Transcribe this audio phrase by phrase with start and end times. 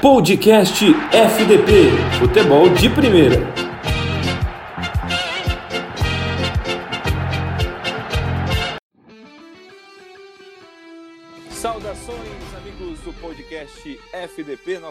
[0.00, 3.59] Podcast FDP Futebol de Primeira.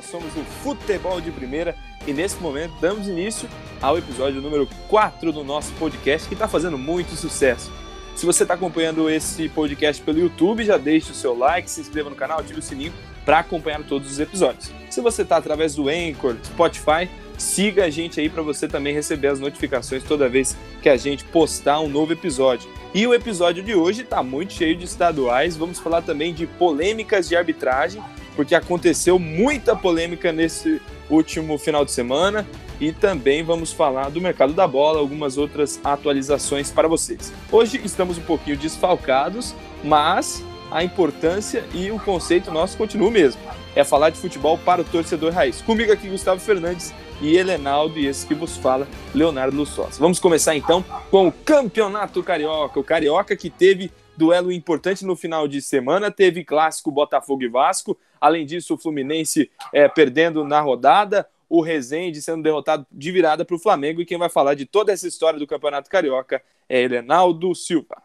[0.10, 1.76] Somos o Futebol de Primeira
[2.08, 3.48] e nesse momento damos início
[3.82, 7.72] ao episódio número 4 do nosso podcast que está fazendo muito sucesso.
[8.16, 12.10] Se você está acompanhando esse podcast pelo YouTube, já deixe o seu like, se inscreva
[12.10, 12.92] no canal, ative o sininho
[13.24, 14.72] para acompanhar todos os episódios.
[14.90, 19.28] Se você está através do Anchor, Spotify, siga a gente aí para você também receber
[19.28, 22.70] as notificações toda vez que a gente postar um novo episódio.
[22.92, 25.56] E o episódio de hoje está muito cheio de estaduais.
[25.56, 28.02] Vamos falar também de polêmicas de arbitragem,
[28.36, 32.48] porque aconteceu muita polêmica nesse último final de semana.
[32.82, 37.32] E também vamos falar do mercado da bola, algumas outras atualizações para vocês.
[37.52, 43.40] Hoje estamos um pouquinho desfalcados, mas a importância e o conceito nosso continua o mesmo.
[43.76, 45.62] É falar de futebol para o torcedor raiz.
[45.62, 49.98] Comigo aqui, Gustavo Fernandes e Helenaldo, e esse que vos fala, Leonardo Lussós.
[49.98, 52.80] Vamos começar então com o Campeonato Carioca.
[52.80, 57.98] O Carioca que teve duelo importante no final de semana, teve clássico Botafogo e Vasco.
[58.20, 63.56] Além disso, o Fluminense é, perdendo na rodada, o Rezende sendo derrotado de virada para
[63.56, 64.02] o Flamengo.
[64.02, 68.04] E quem vai falar de toda essa história do Campeonato Carioca é Helenaldo Silva.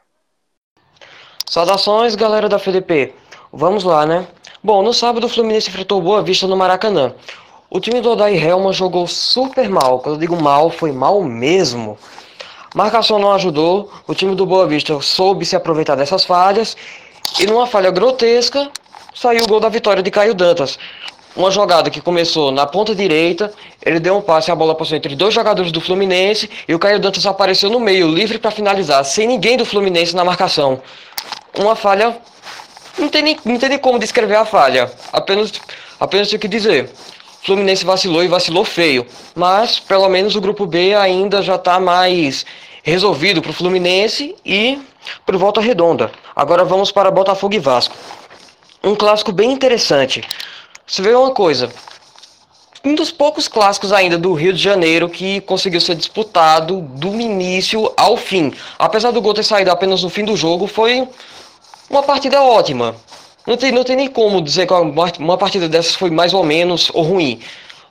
[1.45, 3.13] Saudações, galera da FDP.
[3.53, 4.27] Vamos lá, né?
[4.63, 7.15] Bom, no sábado o Fluminense enfrentou Boa Vista no Maracanã.
[7.75, 9.99] O time do Odair Helman jogou super mal.
[9.99, 11.99] Quando eu digo mal, foi mal mesmo.
[12.73, 13.91] Marcação não ajudou.
[14.07, 16.77] O time do Boa Vista soube se aproveitar dessas falhas.
[17.41, 18.71] E numa falha grotesca,
[19.13, 20.79] saiu o gol da vitória de Caio Dantas.
[21.35, 23.53] Uma jogada que começou na ponta direita,
[23.85, 27.01] ele deu um passe, a bola passou entre dois jogadores do Fluminense e o Caio
[27.01, 30.81] Dantas apareceu no meio, livre para finalizar, sem ninguém do Fluminense na marcação
[31.59, 32.17] uma falha.
[32.97, 34.89] Não tem, nem, não tem nem como descrever a falha.
[35.13, 35.53] Apenas,
[35.99, 36.89] apenas tenho que dizer.
[37.45, 39.07] Fluminense vacilou e vacilou feio.
[39.35, 42.47] Mas, pelo menos, o grupo B ainda já está mais
[42.83, 44.81] resolvido para o Fluminense e
[45.27, 46.11] para Volta Redonda.
[46.35, 47.95] Agora vamos para Botafogo e Vasco.
[48.83, 50.25] Um clássico bem interessante.
[50.87, 51.71] Você vê uma coisa.
[52.83, 57.93] Um dos poucos clássicos ainda do Rio de Janeiro que conseguiu ser disputado do início
[57.95, 58.55] ao fim.
[58.79, 61.07] Apesar do gol ter saído apenas no fim do jogo, foi
[61.91, 62.97] uma partida ótima.
[63.47, 64.73] Não tem, não tem nem como dizer que
[65.21, 67.41] uma partida dessas foi mais ou menos ou ruim.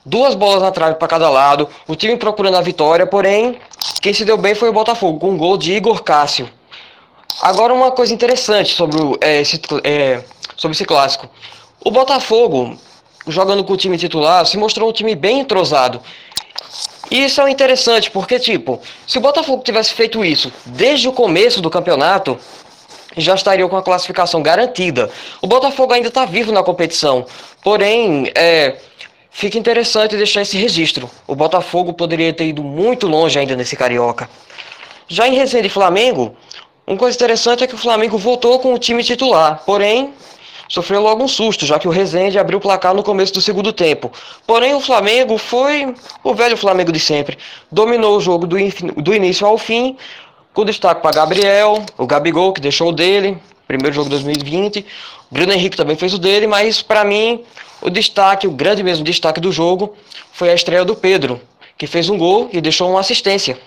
[0.04, 3.58] Duas bolas na trave para cada lado, o time procurando a vitória, porém,
[4.02, 6.50] quem se deu bem foi o Botafogo, com um gol de Igor Cássio.
[7.40, 10.22] Agora, uma coisa interessante sobre, é, esse, é,
[10.56, 11.28] sobre esse clássico.
[11.82, 12.76] O Botafogo,
[13.26, 16.00] jogando com o time titular, se mostrou um time bem entrosado.
[17.10, 21.60] E isso é interessante, porque, tipo, se o Botafogo tivesse feito isso desde o começo
[21.60, 22.38] do campeonato,
[23.16, 25.10] já estaria com a classificação garantida.
[25.40, 27.26] O Botafogo ainda está vivo na competição,
[27.62, 28.76] porém, é,
[29.30, 31.10] fica interessante deixar esse registro.
[31.26, 34.28] O Botafogo poderia ter ido muito longe ainda nesse Carioca.
[35.08, 36.34] Já em Resende Flamengo,
[36.86, 40.12] uma coisa interessante é que o Flamengo voltou com o time titular, porém,
[40.68, 43.72] sofreu logo um susto, já que o Resende abriu o placar no começo do segundo
[43.72, 44.10] tempo.
[44.46, 47.38] Porém, o Flamengo foi o velho Flamengo de sempre.
[47.70, 48.56] Dominou o jogo do,
[48.96, 49.96] do início ao fim,
[50.54, 54.86] com destaque para Gabriel, o Gabigol, que deixou o dele, primeiro jogo de 2020.
[55.30, 57.44] O Bruno Henrique também fez o dele, mas para mim,
[57.82, 59.96] o destaque, o grande mesmo destaque do jogo,
[60.32, 61.40] foi a estreia do Pedro,
[61.76, 63.58] que fez um gol e deixou uma assistência.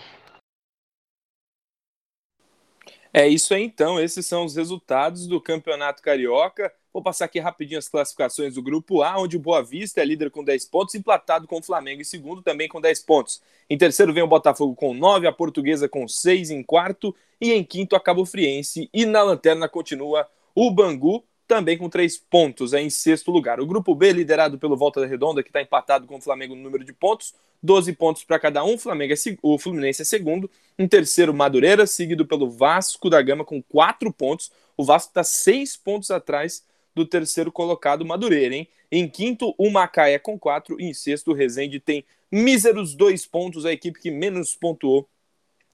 [3.14, 6.72] É isso aí então, esses são os resultados do Campeonato Carioca.
[6.97, 10.31] Vou passar aqui rapidinho as classificações do grupo A, onde o Boa Vista é líder
[10.31, 13.40] com 10 pontos, emplatado com o Flamengo em segundo, também com 10 pontos.
[13.69, 17.63] Em terceiro vem o Botafogo com 9, a Portuguesa com 6 em quarto e em
[17.63, 18.90] quinto a Cabo Friense.
[18.91, 23.59] E na lanterna continua o Bangu, também com 3 pontos, é em sexto lugar.
[23.59, 26.63] O grupo B, liderado pelo Volta da Redonda, que está empatado com o Flamengo no
[26.63, 28.75] número de pontos, 12 pontos para cada um.
[28.75, 30.50] Flamengo é, o Fluminense é segundo.
[30.80, 34.51] Em terceiro, Madureira, seguido pelo Vasco da Gama com 4 pontos.
[34.75, 36.66] O Vasco está 6 pontos atrás
[36.98, 38.68] do terceiro colocado Madureira, hein?
[38.92, 40.80] Em quinto, o Macaé com quatro.
[40.80, 45.08] E em sexto, o Rezende tem míseros dois pontos, a equipe que menos pontuou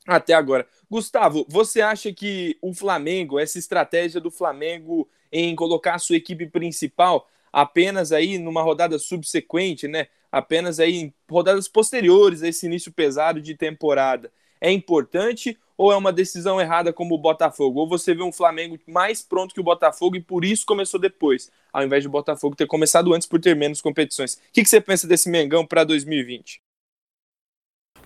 [0.06, 0.68] até agora.
[0.90, 6.48] Gustavo, você acha que o Flamengo, essa estratégia do Flamengo em colocar a sua equipe
[6.48, 10.08] principal apenas aí numa rodada subsequente, né?
[10.32, 15.96] Apenas aí em rodadas posteriores a esse início pesado de temporada, é importante ou é
[15.96, 17.80] uma decisão errada como o Botafogo?
[17.80, 21.52] Ou você vê um Flamengo mais pronto que o Botafogo e por isso começou depois,
[21.72, 24.36] ao invés de o Botafogo ter começado antes por ter menos competições?
[24.36, 26.62] O que, que você pensa desse Mengão para 2020?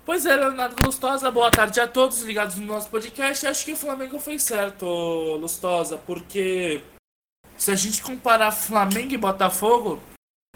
[0.06, 3.46] Pois é, Leonardo Lustosa, boa tarde a todos ligados no nosso podcast.
[3.46, 4.86] Acho que o Flamengo fez certo,
[5.36, 6.82] Lustosa, porque
[7.58, 10.02] se a gente comparar Flamengo e Botafogo,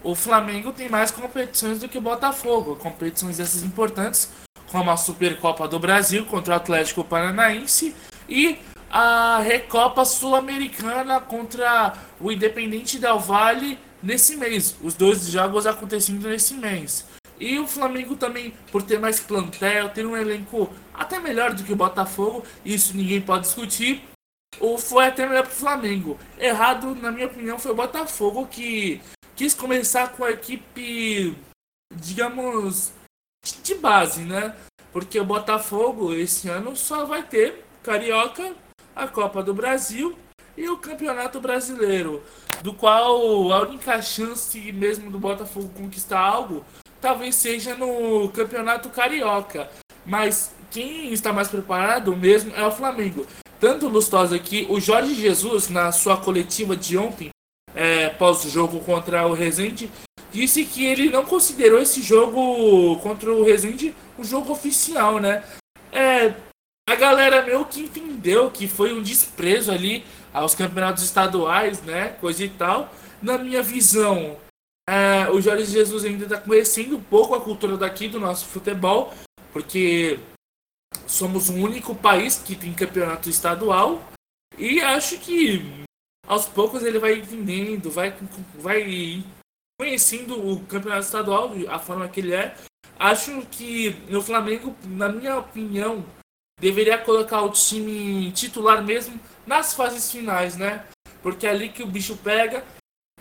[0.04, 2.78] o Flamengo tem mais competições do que o Botafogo.
[2.78, 4.32] Competições essas importantes,
[4.72, 7.94] como a Supercopa do Brasil contra o Atlético Paranaense
[8.28, 8.58] e
[8.90, 14.76] a Recopa Sul-Americana contra o Independente Del Valle nesse mês.
[14.82, 17.06] Os dois jogos acontecendo nesse mês.
[17.40, 21.74] E o Flamengo também, por ter mais plantel, ter um elenco até melhor do que
[21.74, 24.04] o Botafogo, isso ninguém pode discutir.
[24.60, 26.20] Ou foi até melhor para o Flamengo.
[26.38, 29.02] Errado, na minha opinião, foi o Botafogo que
[29.36, 31.36] quis começar com a equipe,
[31.96, 32.94] digamos,
[33.64, 34.56] de base, né?
[34.92, 38.54] Porque o Botafogo esse ano só vai ter Carioca,
[38.96, 40.18] a Copa do Brasil
[40.58, 42.22] e o Campeonato Brasileiro,
[42.62, 46.64] do qual a única chance mesmo do Botafogo conquistar algo
[47.00, 49.70] talvez seja no Campeonato Carioca.
[50.06, 53.26] Mas quem está mais preparado mesmo é o Flamengo.
[53.60, 57.30] Tanto Lustosa aqui, o Jorge Jesus, na sua coletiva de ontem,
[57.76, 59.90] é, pós-jogo contra o Rezende,
[60.32, 65.44] disse que ele não considerou esse jogo contra o Rezende um jogo oficial, né?
[65.92, 66.34] É,
[66.88, 72.10] a galera meio que entendeu que foi um desprezo ali aos campeonatos estaduais, né?
[72.20, 72.94] Coisa e tal.
[73.22, 74.38] Na minha visão,
[74.90, 79.14] é, o Jorge Jesus ainda está conhecendo um pouco a cultura daqui do nosso futebol,
[79.54, 80.20] porque
[81.08, 84.02] somos o único país que tem campeonato estadual
[84.58, 85.86] e acho que
[86.28, 88.14] aos poucos ele vai entendendo, vai,
[88.56, 89.24] vai
[89.82, 92.54] conhecendo o campeonato estadual, a forma que ele é.
[93.00, 96.06] Acho que o Flamengo, na minha opinião,
[96.60, 100.86] deveria colocar o time titular mesmo nas fases finais, né?
[101.24, 102.64] Porque é ali que o bicho pega,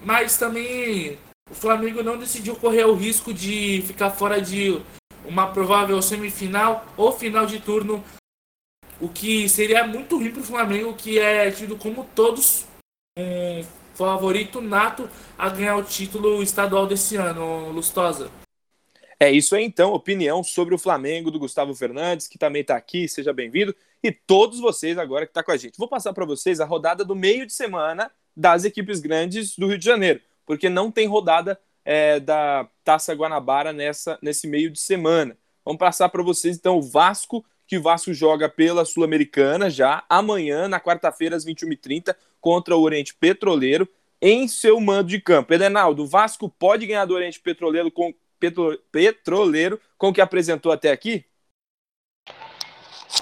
[0.05, 1.19] mas também
[1.51, 4.83] o Flamengo não decidiu correr o risco de ficar fora de
[5.25, 8.05] uma provável semifinal ou final de turno,
[9.01, 12.67] o que seria muito ruim para o Flamengo, que é tido como todos
[13.19, 18.31] um favorito nato a ganhar o título estadual desse ano, Lustosa.
[19.19, 23.07] É isso aí então, opinião sobre o Flamengo do Gustavo Fernandes, que também está aqui,
[23.07, 25.77] seja bem-vindo, e todos vocês agora que estão tá com a gente.
[25.77, 29.77] Vou passar para vocês a rodada do meio de semana das equipes grandes do Rio
[29.79, 30.21] de Janeiro
[30.51, 35.39] porque não tem rodada é, da Taça Guanabara nessa, nesse meio de semana.
[35.65, 40.67] Vamos passar para vocês então o Vasco, que o Vasco joga pela Sul-Americana já amanhã,
[40.67, 43.89] na quarta-feira, às 21h30, contra o Oriente Petroleiro,
[44.21, 45.53] em seu mando de campo.
[45.53, 50.73] Edenaldo, o Vasco pode ganhar do Oriente Petroleiro com, petro, Petroleiro com o que apresentou
[50.73, 51.25] até aqui?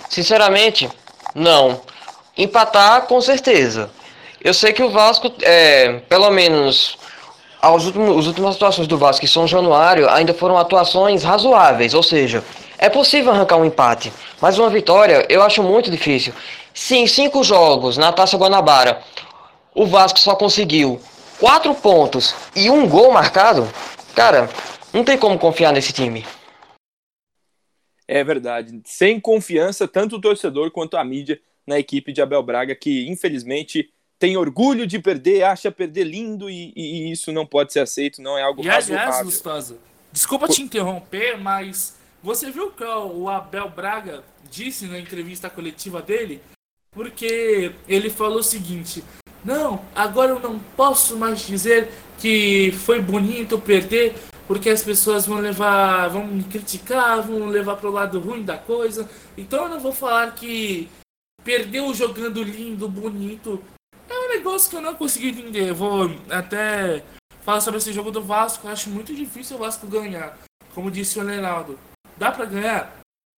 [0.09, 0.89] Sinceramente,
[1.35, 1.81] não.
[2.37, 3.91] Empatar, com certeza.
[4.41, 6.97] Eu sei que o Vasco, é, pelo menos
[7.61, 12.03] as últimas, as últimas atuações do Vasco em São Januário ainda foram atuações razoáveis, ou
[12.03, 12.43] seja,
[12.79, 16.33] é possível arrancar um empate, mas uma vitória eu acho muito difícil.
[16.73, 19.03] Se em cinco jogos na Taça Guanabara
[19.75, 21.01] o Vasco só conseguiu
[21.39, 23.69] quatro pontos e um gol marcado,
[24.15, 24.49] cara,
[24.93, 26.27] não tem como confiar nesse time.
[28.07, 28.81] É verdade.
[28.85, 33.91] Sem confiança, tanto o torcedor quanto a mídia na equipe de Abel Braga, que infelizmente
[34.19, 38.37] tem orgulho de perder, acha perder lindo e, e isso não pode ser aceito, não
[38.37, 39.79] é algo e, aliás, Gustosa,
[40.11, 46.41] desculpa te interromper, mas você viu que o Abel Braga disse na entrevista coletiva dele?
[46.99, 49.05] Porque ele falou o seguinte:
[49.45, 54.17] Não, agora eu não posso mais dizer que foi bonito perder,
[54.49, 58.59] porque as pessoas vão levar, vão me criticar, vão levar para o lado ruim da
[58.59, 59.09] coisa.
[59.37, 60.89] Então eu não vou falar que
[61.45, 63.63] perdeu jogando lindo, bonito,
[64.11, 65.73] um negócio que eu não consegui entender.
[65.73, 67.05] vou até
[67.45, 68.67] falar sobre esse jogo do Vasco.
[68.67, 70.37] Eu acho muito difícil o Vasco ganhar.
[70.75, 71.79] Como disse o Leonardo.
[72.17, 72.98] Dá para ganhar?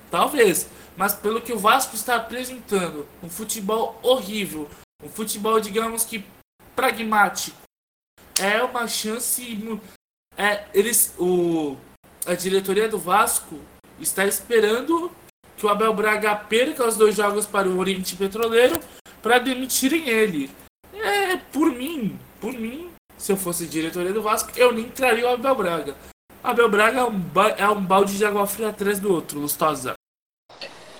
[0.10, 0.68] Talvez.
[0.98, 4.70] Mas pelo que o Vasco está apresentando, um futebol horrível.
[5.04, 6.26] Um futebol, digamos que
[6.76, 7.58] pragmático.
[8.40, 9.80] É uma chance.
[10.38, 11.78] É, eles, o,
[12.26, 13.60] a diretoria do Vasco
[14.00, 15.12] está esperando
[15.58, 18.80] que o Abel Braga perca os dois jogos para o Oriente Petroleiro
[19.22, 20.50] para demitirem ele.
[20.94, 25.34] É, por mim, por mim, se eu fosse diretoria do Vasco, eu nem traria o
[25.34, 25.96] Abel Braga.
[26.44, 27.22] Abel Braga é um,
[27.58, 29.94] é um balde de água fria atrás do outro, Lustosa.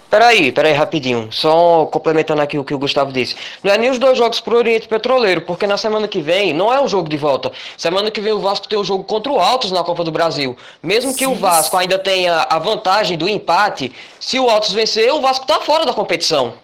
[0.10, 1.32] Peraí, peraí, rapidinho.
[1.32, 3.36] Só complementando aqui o que o Gustavo disse.
[3.64, 6.74] Não é nem os dois jogos pro Oriente Petroleiro, porque na semana que vem não
[6.74, 7.52] é um jogo de volta.
[7.78, 10.12] Semana que vem o Vasco tem o um jogo contra o Altos na Copa do
[10.12, 10.58] Brasil.
[10.82, 11.32] Mesmo que Sim.
[11.32, 15.60] o Vasco ainda tenha a vantagem do empate, se o Altos vencer, o Vasco tá
[15.62, 16.56] fora da competição.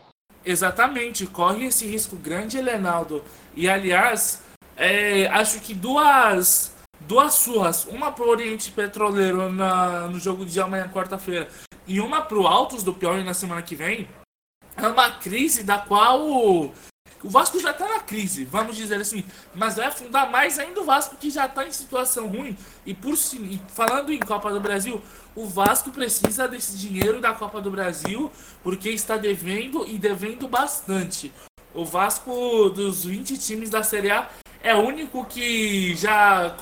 [0.44, 3.24] Exatamente, corre esse risco grande, Lenaldo.
[3.56, 4.42] E aliás,
[4.76, 6.75] é, acho que duas
[7.08, 11.48] duas surras, uma pro Oriente Petroleiro na, no jogo de amanhã, quarta-feira,
[11.88, 14.08] e uma pro Altos do Piauí na semana que vem,
[14.76, 16.74] é uma crise da qual o,
[17.24, 20.86] o Vasco já tá na crise, vamos dizer assim, mas vai afundar mais ainda o
[20.86, 22.58] Vasco que já tá em situação ruim.
[22.86, 25.02] E por e falando em Copa do Brasil,
[25.36, 28.32] o Vasco precisa desse dinheiro da Copa do Brasil
[28.64, 31.32] porque está devendo e devendo bastante.
[31.76, 34.30] O Vasco dos 20 times da Série A
[34.64, 36.56] é o único que já,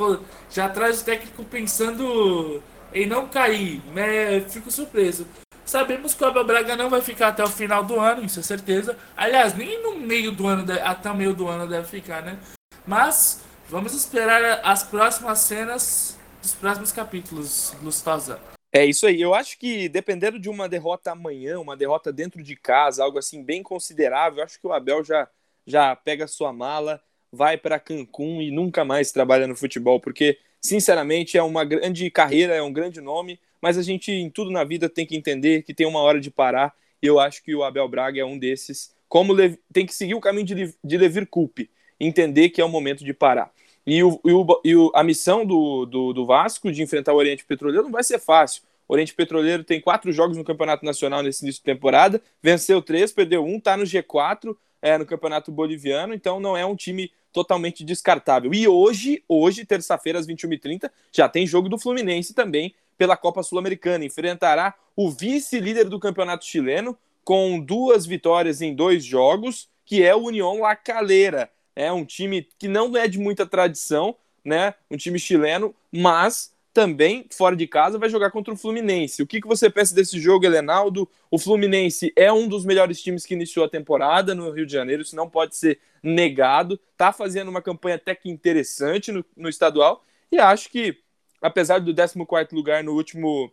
[0.51, 3.79] já traz o técnico pensando em não cair.
[3.93, 4.41] Né?
[4.41, 5.27] Fico surpreso.
[5.63, 8.43] Sabemos que o Abel Braga não vai ficar até o final do ano, isso é
[8.43, 8.97] certeza.
[9.15, 12.37] Aliás, nem no meio do ano, até o meio do ano deve ficar, né?
[12.85, 18.39] Mas vamos esperar as próximas cenas dos próximos capítulos, Lustosa.
[18.75, 19.21] É isso aí.
[19.21, 23.43] Eu acho que dependendo de uma derrota amanhã, uma derrota dentro de casa, algo assim
[23.43, 25.29] bem considerável, acho que o Abel já,
[25.65, 26.99] já pega sua mala,
[27.31, 32.55] vai para Cancún e nunca mais trabalha no futebol, porque sinceramente é uma grande carreira,
[32.55, 35.73] é um grande nome, mas a gente em tudo na vida tem que entender que
[35.73, 36.73] tem uma hora de parar.
[36.99, 38.95] E eu acho que o Abel Braga é um desses.
[39.07, 39.35] Como
[39.71, 43.13] tem que seguir o caminho de, de Levir Coupe, entender que é o momento de
[43.13, 43.51] parar.
[43.85, 47.17] E, o, e, o, e o, a missão do, do, do, Vasco de enfrentar o
[47.17, 48.63] Oriente Petroleiro não vai ser fácil.
[48.87, 53.11] O Oriente Petroleiro tem quatro jogos no Campeonato Nacional nesse início de temporada, venceu três,
[53.11, 57.83] perdeu um, está no G4 é, no Campeonato Boliviano, então não é um time totalmente
[57.83, 58.53] descartável.
[58.53, 64.05] E hoje, hoje, terça-feira, às 21h30, já tem jogo do Fluminense também pela Copa Sul-Americana.
[64.05, 70.25] Enfrentará o vice-líder do campeonato chileno, com duas vitórias em dois jogos, que é o
[70.25, 74.73] União La Calera é um time que não é de muita tradição, né?
[74.89, 79.21] Um time chileno, mas também fora de casa vai jogar contra o Fluminense.
[79.21, 81.07] O que, que você pensa desse jogo, Helenaldo?
[81.29, 85.03] O Fluminense é um dos melhores times que iniciou a temporada no Rio de Janeiro,
[85.03, 86.79] isso não pode ser negado.
[86.97, 90.97] Tá fazendo uma campanha até que interessante no, no estadual e acho que,
[91.39, 92.17] apesar do 14
[92.55, 93.51] lugar no último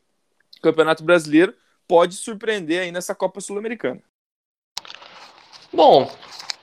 [0.63, 1.55] Campeonato Brasileiro,
[1.87, 4.03] pode surpreender aí nessa Copa Sul-Americana.
[5.73, 6.11] Bom,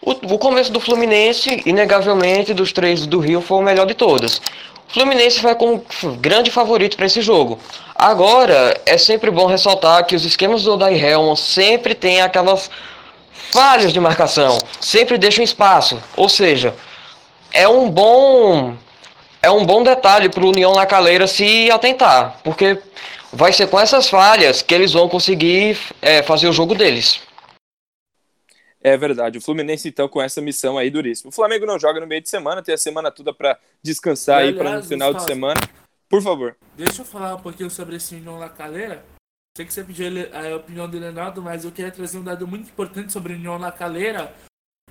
[0.02, 4.42] o, o começo do Fluminense, inegavelmente, dos três do Rio, foi o melhor de todos.
[4.90, 5.84] O Fluminense vai como
[6.20, 7.60] grande favorito para esse jogo.
[7.94, 12.70] Agora, é sempre bom ressaltar que os esquemas do Odair Helman sempre tem aquelas
[13.52, 16.02] falhas de marcação, sempre deixam espaço.
[16.16, 16.74] Ou seja,
[17.52, 18.76] é um bom
[19.42, 22.78] é um bom detalhe para o União na Caleira se atentar, porque
[23.32, 27.27] vai ser com essas falhas que eles vão conseguir é, fazer o jogo deles.
[28.88, 29.38] É verdade.
[29.38, 31.28] O Fluminense, então, com essa missão aí duríssima.
[31.28, 34.54] O Flamengo não joga no meio de semana, tem a semana toda para descansar aí
[34.54, 35.60] para no final de semana.
[36.08, 36.56] Por favor.
[36.78, 39.04] Deixa eu falar um pouquinho sobre esse União La Calera.
[39.58, 42.70] Sei que você pediu a opinião do Leonardo, mas eu queria trazer um dado muito
[42.70, 44.34] importante sobre o União La Calera.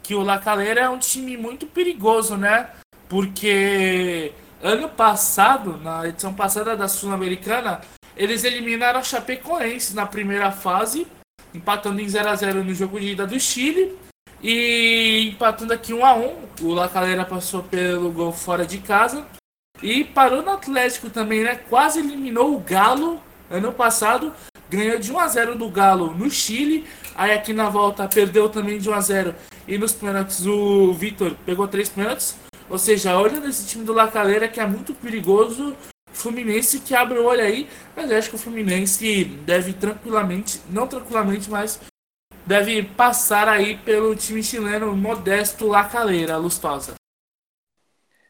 [0.02, 2.70] Que o La Calera é um time muito perigoso, né?
[3.08, 4.30] Porque
[4.62, 7.80] ano passado, na edição passada da Sul-Americana,
[8.14, 11.06] eles eliminaram a Chapecoense na primeira fase
[11.54, 13.96] empatando em 0 a 0 no jogo de ida do Chile
[14.42, 16.36] e empatando aqui 1 a 1.
[16.62, 19.26] O La Calera passou pelo gol fora de casa
[19.82, 21.56] e parou no Atlético também, né?
[21.68, 24.32] Quase eliminou o Galo ano passado,
[24.68, 26.86] ganhou de 1 a 0 do Galo no Chile.
[27.14, 29.34] Aí aqui na volta perdeu também de 1 a 0
[29.66, 32.36] e nos pênaltis o Vitor pegou três pênaltis.
[32.68, 35.74] Ou seja, olha nesse time do La Calera que é muito perigoso
[36.16, 41.50] Fluminense que abre o olho aí, mas acho que o Fluminense deve tranquilamente, não tranquilamente,
[41.50, 41.80] mas
[42.46, 46.94] deve passar aí pelo time chileno modesto La Calera, Lustosa.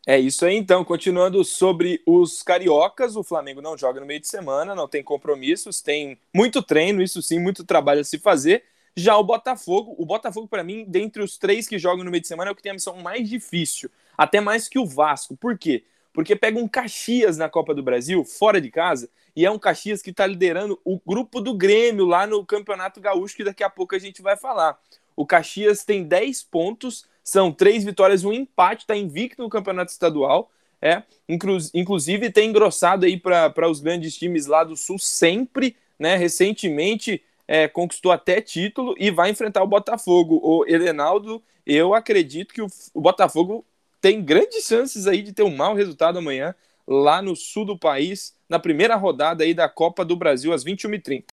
[0.08, 4.28] É isso aí então, continuando sobre os cariocas, o Flamengo não joga no meio de
[4.28, 8.62] semana, não tem compromissos, tem muito treino, isso sim, muito trabalho a se fazer.
[8.96, 12.28] Já o Botafogo, o Botafogo para mim, dentre os três que jogam no meio de
[12.28, 15.36] semana, é o que tem a missão mais difícil, até mais que o Vasco.
[15.36, 15.84] Por quê?
[16.16, 19.06] Porque pega um Caxias na Copa do Brasil, fora de casa,
[19.36, 23.36] e é um Caxias que está liderando o grupo do Grêmio lá no Campeonato Gaúcho,
[23.36, 24.80] que daqui a pouco a gente vai falar.
[25.14, 30.50] O Caxias tem 10 pontos, são três vitórias um empate, está invicto no Campeonato Estadual.
[30.80, 36.16] É, inclu inclusive tem engrossado aí para os grandes times lá do Sul sempre, né?
[36.16, 40.40] Recentemente é, conquistou até título e vai enfrentar o Botafogo.
[40.42, 43.66] O Elenaldo, eu acredito que o, o Botafogo
[44.06, 46.54] tem grandes chances aí de ter um mau resultado amanhã
[46.86, 51.24] lá no sul do país, na primeira rodada aí da Copa do Brasil às 21h30.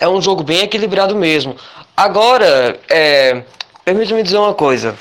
[0.00, 1.54] É um jogo bem equilibrado mesmo.
[1.94, 3.44] Agora, é,
[3.84, 4.96] permite-me dizer uma coisa.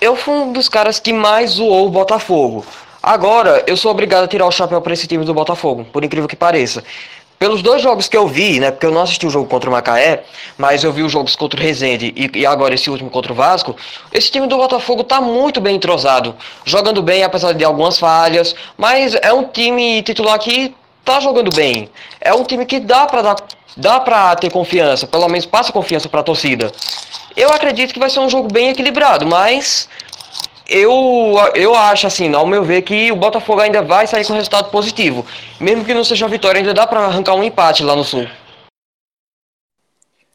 [0.00, 2.66] Eu fui um dos caras que mais zoou o Botafogo.
[3.00, 6.28] Agora, eu sou obrigado a tirar o chapéu para esse time do Botafogo, por incrível
[6.28, 6.82] que pareça
[7.38, 8.70] pelos dois jogos que eu vi, né?
[8.70, 10.24] Porque eu não assisti o jogo contra o Macaé,
[10.56, 13.36] mas eu vi os jogos contra o Rezende e, e, agora esse último contra o
[13.36, 13.76] Vasco.
[14.12, 19.14] Esse time do Botafogo tá muito bem entrosado, jogando bem apesar de algumas falhas, mas
[19.14, 20.74] é um time titular que
[21.04, 21.90] tá jogando bem.
[22.20, 23.36] É um time que dá para dar,
[23.76, 26.72] dá para ter confiança, pelo menos passa confiança para a torcida.
[27.36, 29.90] Eu acredito que vai ser um jogo bem equilibrado, mas
[30.68, 34.70] eu, eu acho assim, ao meu ver, que o Botafogo ainda vai sair com resultado
[34.70, 35.24] positivo.
[35.60, 38.26] Mesmo que não seja uma vitória, ainda dá para arrancar um empate lá no Sul.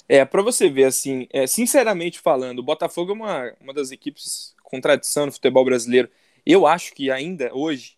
[0.08, 4.54] É, para você ver, assim, é, sinceramente falando, o Botafogo é uma, uma das equipes
[4.62, 6.10] com tradição no futebol brasileiro.
[6.46, 7.96] Eu acho que ainda hoje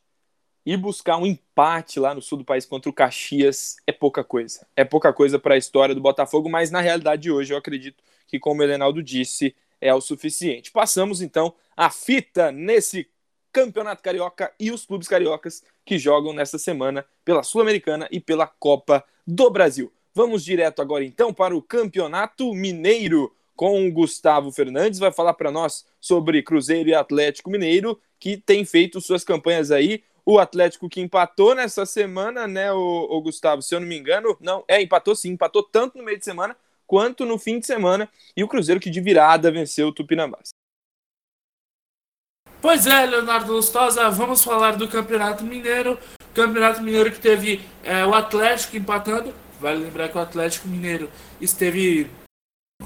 [0.65, 4.65] ir buscar um empate lá no sul do país contra o Caxias é pouca coisa.
[4.75, 8.39] É pouca coisa para a história do Botafogo, mas na realidade hoje eu acredito que,
[8.39, 10.71] como o Elenaldo disse, é o suficiente.
[10.71, 13.07] Passamos então a fita nesse
[13.51, 19.03] Campeonato Carioca e os clubes cariocas que jogam nesta semana pela Sul-Americana e pela Copa
[19.25, 19.91] do Brasil.
[20.13, 25.51] Vamos direto agora então para o Campeonato Mineiro com o Gustavo Fernandes, vai falar para
[25.51, 30.03] nós sobre Cruzeiro e Atlético Mineiro, que tem feito suas campanhas aí.
[30.25, 34.35] O Atlético que empatou nessa semana, né, o, o Gustavo, se eu não me engano,
[34.39, 36.55] não, é, empatou sim, empatou tanto no meio de semana
[36.87, 40.49] quanto no fim de semana, e o Cruzeiro que de virada venceu o Tupinambás.
[42.63, 45.99] Pois é, Leonardo Lustosa, vamos falar do Campeonato Mineiro.
[46.33, 49.33] Campeonato Mineiro que teve é, o Atlético empatando.
[49.59, 52.09] Vale lembrar que o Atlético Mineiro esteve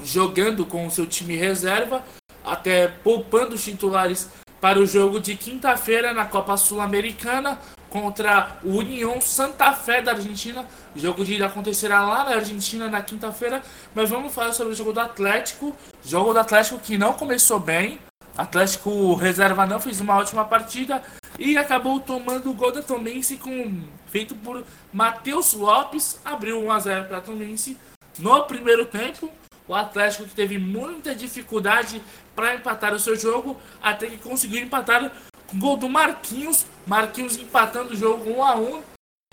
[0.02, 2.04] jogando com o seu time reserva,
[2.44, 4.28] até poupando os titulares
[4.60, 7.56] para o jogo de quinta-feira na Copa Sul-Americana
[7.88, 10.66] contra o União Santa Fé da Argentina.
[10.96, 13.62] O jogo de ida acontecerá lá na Argentina na quinta-feira,
[13.94, 15.72] mas vamos falar sobre o jogo do Atlético.
[16.04, 18.00] Jogo do Atlético que não começou bem.
[18.38, 21.02] Atlético reserva não fez uma ótima partida
[21.36, 26.78] e acabou tomando o gol da Tomense com feito por Matheus Lopes, abriu 1 a
[26.78, 27.76] 0 para Tomense
[28.16, 29.28] no primeiro tempo.
[29.66, 32.00] O Atlético que teve muita dificuldade
[32.34, 35.10] para empatar o seu jogo, até que conseguiu empatar
[35.48, 36.64] com gol do Marquinhos.
[36.86, 38.82] Marquinhos empatando o jogo 1 a 1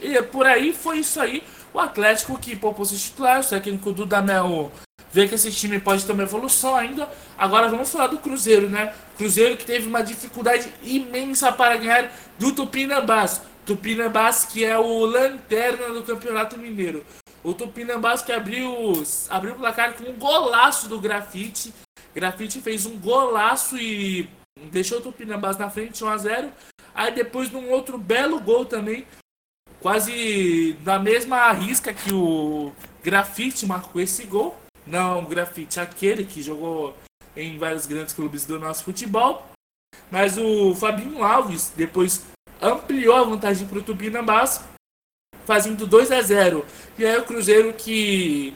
[0.01, 1.43] E por aí foi isso aí.
[1.71, 4.05] O Atlético que poupou seus titulares, o técnico do
[5.15, 7.09] Vê que esse time pode ter uma evolução ainda.
[7.37, 8.93] Agora vamos falar do Cruzeiro, né?
[9.17, 13.41] Cruzeiro que teve uma dificuldade imensa para ganhar do Tupinambás.
[13.65, 17.01] Tupinambás que é o lanterna do Campeonato Mineiro.
[17.41, 18.69] O Tupinambás que abriu,
[19.29, 21.73] abriu o placar com um golaço do Grafite.
[22.13, 24.29] Grafite fez um golaço e
[24.69, 26.51] deixou o Tupinambás na frente 1 a 0.
[26.93, 29.07] Aí depois num outro belo gol também,
[29.79, 34.64] quase na mesma risca que o Grafite marcou esse gol.
[34.85, 36.95] Não o Grafite, aquele que jogou
[37.35, 39.45] em vários grandes clubes do nosso futebol.
[40.11, 42.23] Mas o Fabinho Alves depois
[42.61, 44.61] ampliou a vantagem para o Tupinambás
[45.45, 46.65] fazendo 2 a 0
[46.97, 48.53] E aí o Cruzeiro, que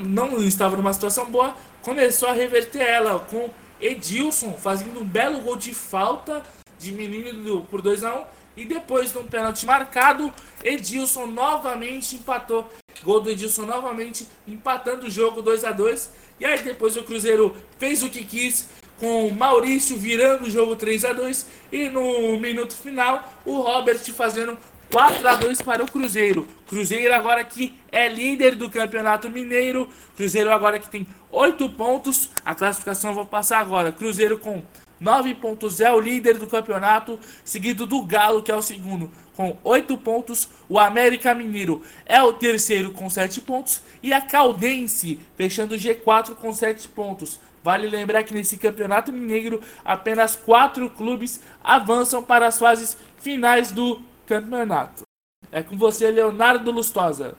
[0.00, 5.56] não estava numa situação boa, começou a reverter ela com Edilson fazendo um belo gol
[5.56, 6.42] de falta,
[6.78, 8.24] diminuindo por 2 a 1
[8.56, 10.32] E depois de um pênalti marcado,
[10.64, 12.70] Edilson novamente empatou.
[13.02, 17.56] Gol do Edilson novamente empatando o jogo 2 a 2 E aí depois o Cruzeiro
[17.78, 22.74] fez o que quis, com Maurício virando o jogo 3 a 2 e no minuto
[22.74, 24.58] final o Robert fazendo
[24.90, 26.46] 4 a 2 para o Cruzeiro.
[26.68, 29.88] Cruzeiro agora que é líder do Campeonato Mineiro.
[30.16, 32.30] Cruzeiro agora que tem 8 pontos.
[32.44, 33.92] A classificação eu vou passar agora.
[33.92, 34.62] Cruzeiro com
[34.98, 39.56] 9 pontos é o líder do campeonato, seguido do Galo, que é o segundo, com
[39.62, 40.48] 8 pontos.
[40.68, 43.82] O América Mineiro é o terceiro com 7 pontos.
[44.02, 47.38] E a Caldense fechando o G4 com 7 pontos.
[47.62, 54.00] Vale lembrar que nesse campeonato mineiro apenas 4 clubes avançam para as fases finais do
[54.24, 55.02] campeonato.
[55.50, 57.36] É com você, Leonardo Lustosa.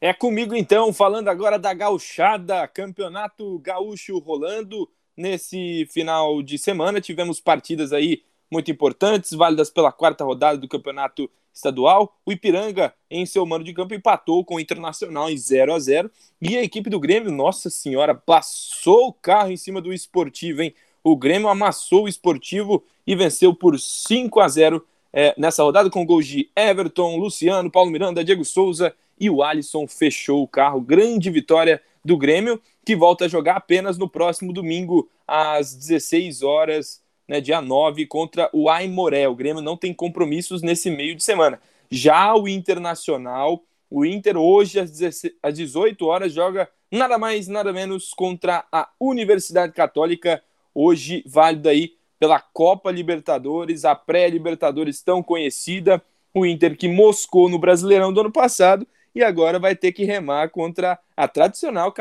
[0.00, 7.00] É comigo então, falando agora da gauchada, campeonato gaúcho rolando nesse final de semana.
[7.00, 12.16] Tivemos partidas aí muito importantes, válidas pela quarta rodada do campeonato estadual.
[12.24, 16.10] O Ipiranga, em seu mano de campo, empatou com o Internacional em 0 a 0
[16.40, 20.74] E a equipe do Grêmio, nossa senhora, passou o carro em cima do esportivo, hein?
[21.04, 26.06] O Grêmio amassou o esportivo e venceu por 5 a 0 é, nessa rodada com
[26.06, 30.80] gols de Everton, Luciano, Paulo Miranda, Diego Souza e o Alisson fechou o carro.
[30.80, 37.02] Grande vitória do Grêmio, que volta a jogar apenas no próximo domingo, às 16 horas,
[37.28, 39.28] né, dia 9, contra o Aimoré.
[39.28, 41.60] O Grêmio não tem compromissos nesse meio de semana.
[41.90, 47.72] Já o Internacional, o Inter hoje às, 16, às 18 horas joga nada mais, nada
[47.72, 50.42] menos contra a Universidade Católica,
[50.74, 56.02] hoje válido aí pela Copa Libertadores, a pré-Libertadores tão conhecida,
[56.34, 60.48] o Inter que moscou no Brasileirão do ano passado e agora vai ter que remar
[60.50, 61.94] contra a tradicional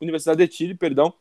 [0.00, 1.12] Universidade de Chile, perdão,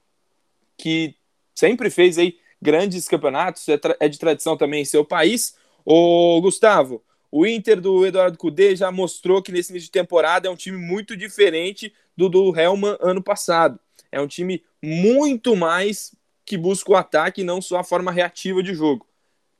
[0.77, 1.15] que
[1.55, 5.55] sempre fez aí grandes campeonatos, é, é de tradição também em seu país.
[5.83, 10.51] O Gustavo, O Inter do Eduardo Cudê já mostrou que nesse início de temporada é
[10.51, 13.79] um time muito diferente do do Helman ano passado.
[14.11, 16.13] É um time muito mais
[16.45, 19.07] que busca o ataque e não só a forma reativa de jogo.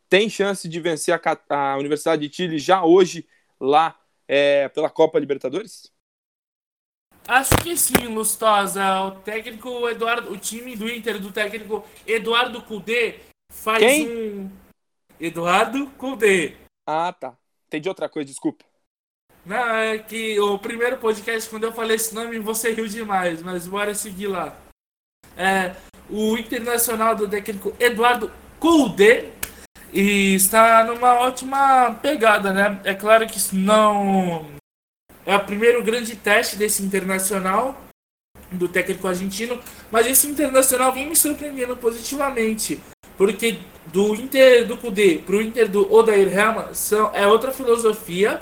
[0.10, 3.26] Tem chance de vencer a, a Universidade de Chile já hoje
[3.60, 3.96] lá
[4.32, 5.92] é, pela Copa Libertadores?
[7.28, 9.02] Acho que sim, Lustosa.
[9.02, 13.20] O técnico Eduardo, o time do Inter do técnico Eduardo Cudê
[13.52, 14.10] faz Quem?
[14.10, 14.52] um
[15.20, 16.56] Eduardo Cudê.
[16.88, 17.38] Ah, tá.
[17.68, 18.64] Entendi outra coisa, desculpa.
[19.46, 23.68] Não, é que o primeiro podcast, quando eu falei esse nome, você riu demais, mas
[23.68, 24.58] bora seguir lá.
[25.36, 25.76] É,
[26.10, 29.32] o Internacional do técnico Eduardo Cudê
[29.94, 32.80] e está numa ótima pegada, né?
[32.84, 34.46] É claro que isso não
[35.26, 37.80] é o primeiro grande teste desse internacional
[38.52, 42.82] do técnico argentino, mas esse internacional vem me surpreendendo positivamente,
[43.18, 48.42] porque do Inter do Cudê para o Inter do Odair Helman são, é outra filosofia,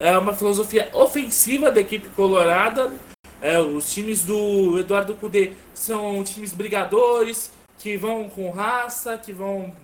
[0.00, 2.92] é uma filosofia ofensiva da equipe colorada.
[3.40, 9.74] É, os times do Eduardo Cudê são times brigadores que vão com raça, que vão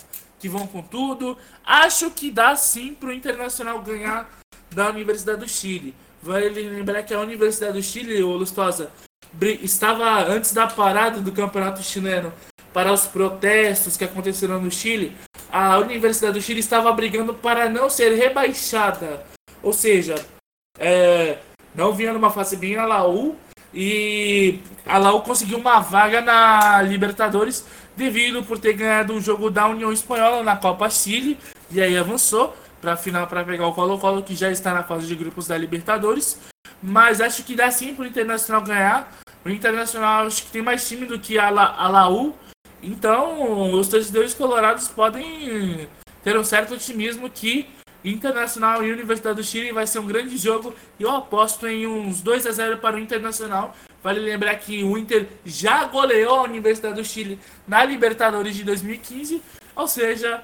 [0.42, 1.38] que vão com tudo.
[1.64, 4.28] Acho que dá sim para o Internacional ganhar
[4.74, 5.94] da Universidade do Chile.
[6.20, 8.90] Vale lembrar que a Universidade do Chile, o Lustosa,
[9.40, 12.32] estava antes da parada do campeonato chileno
[12.72, 15.16] para os protestos que aconteceram no Chile.
[15.50, 19.24] A Universidade do Chile estava brigando para não ser rebaixada,
[19.62, 20.14] ou seja,
[20.78, 21.38] é,
[21.74, 23.36] não vinha numa fase bem a Laú
[23.74, 27.64] e a Laú conseguiu uma vaga na Libertadores
[27.96, 31.38] devido por ter ganhado o jogo da União Espanhola na Copa Chile
[31.70, 35.14] e aí avançou para final para pegar o Colo-Colo que já está na fase de
[35.14, 36.38] grupos da Libertadores.
[36.82, 39.12] Mas acho que dá sim para o Internacional ganhar.
[39.44, 42.34] O Internacional acho que tem mais time do que a, La, a Laú.
[42.82, 45.88] Então, os torcedores colorados podem
[46.24, 47.68] ter um certo otimismo que
[48.04, 50.74] Internacional e Universidade do Chile vai ser um grande jogo.
[50.98, 53.76] E eu aposto em uns 2 a 0 para o Internacional.
[54.02, 59.40] Vale lembrar que o Inter já goleou a Universidade do Chile na Libertadores de 2015.
[59.76, 60.42] Ou seja,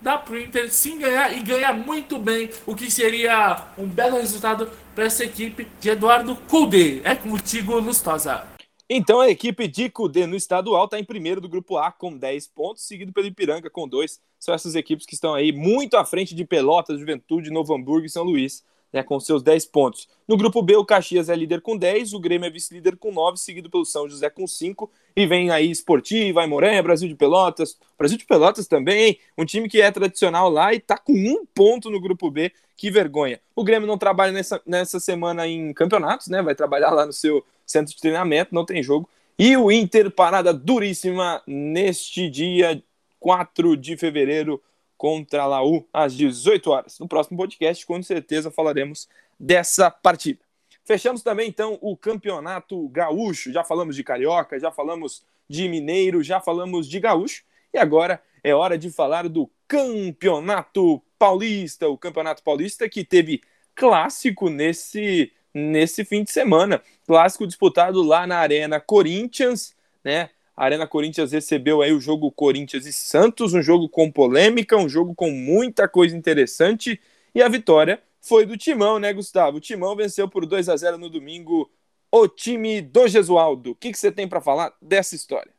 [0.00, 4.16] dá para o Inter sim ganhar e ganhar muito bem, o que seria um belo
[4.16, 7.00] resultado para essa equipe de Eduardo Cudê.
[7.04, 8.55] É contigo, Lustosa.
[8.88, 12.46] Então a equipe de Cudê no estadual está em primeiro do grupo A com 10
[12.48, 14.20] pontos, seguido pelo Ipiranga com 2.
[14.38, 18.10] São essas equipes que estão aí muito à frente de Pelotas, Juventude, Novo Hamburgo e
[18.10, 18.64] São Luís
[18.96, 20.08] né, com seus 10 pontos.
[20.26, 23.36] No grupo B, o Caxias é líder com 10, o Grêmio é vice-líder com 9,
[23.36, 28.16] seguido pelo São José com 5, e vem aí Esportiva, Aimoré, Brasil de Pelotas, Brasil
[28.18, 29.18] de Pelotas também, hein?
[29.36, 32.90] um time que é tradicional lá e tá com um ponto no grupo B, que
[32.90, 33.40] vergonha.
[33.54, 37.44] O Grêmio não trabalha nessa, nessa semana em campeonatos, né, vai trabalhar lá no seu
[37.66, 42.82] centro de treinamento, não tem jogo, e o Inter, parada duríssima neste dia
[43.20, 44.62] 4 de fevereiro,
[44.96, 46.98] contra a Laú às 18 horas.
[46.98, 50.40] No próximo podcast, com certeza falaremos dessa partida.
[50.84, 53.52] Fechamos também então o campeonato gaúcho.
[53.52, 58.54] Já falamos de carioca, já falamos de mineiro, já falamos de gaúcho e agora é
[58.54, 61.88] hora de falar do campeonato paulista.
[61.88, 63.42] O campeonato paulista que teve
[63.74, 70.30] clássico nesse nesse fim de semana, clássico disputado lá na Arena Corinthians, né?
[70.56, 74.88] A Arena Corinthians recebeu aí o jogo Corinthians e Santos, um jogo com polêmica, um
[74.88, 76.98] jogo com muita coisa interessante.
[77.34, 79.58] E a vitória foi do Timão, né, Gustavo?
[79.58, 81.70] O Timão venceu por 2 a 0 no domingo
[82.10, 83.72] o time do Gesualdo.
[83.72, 85.52] O que, que você tem para falar dessa história?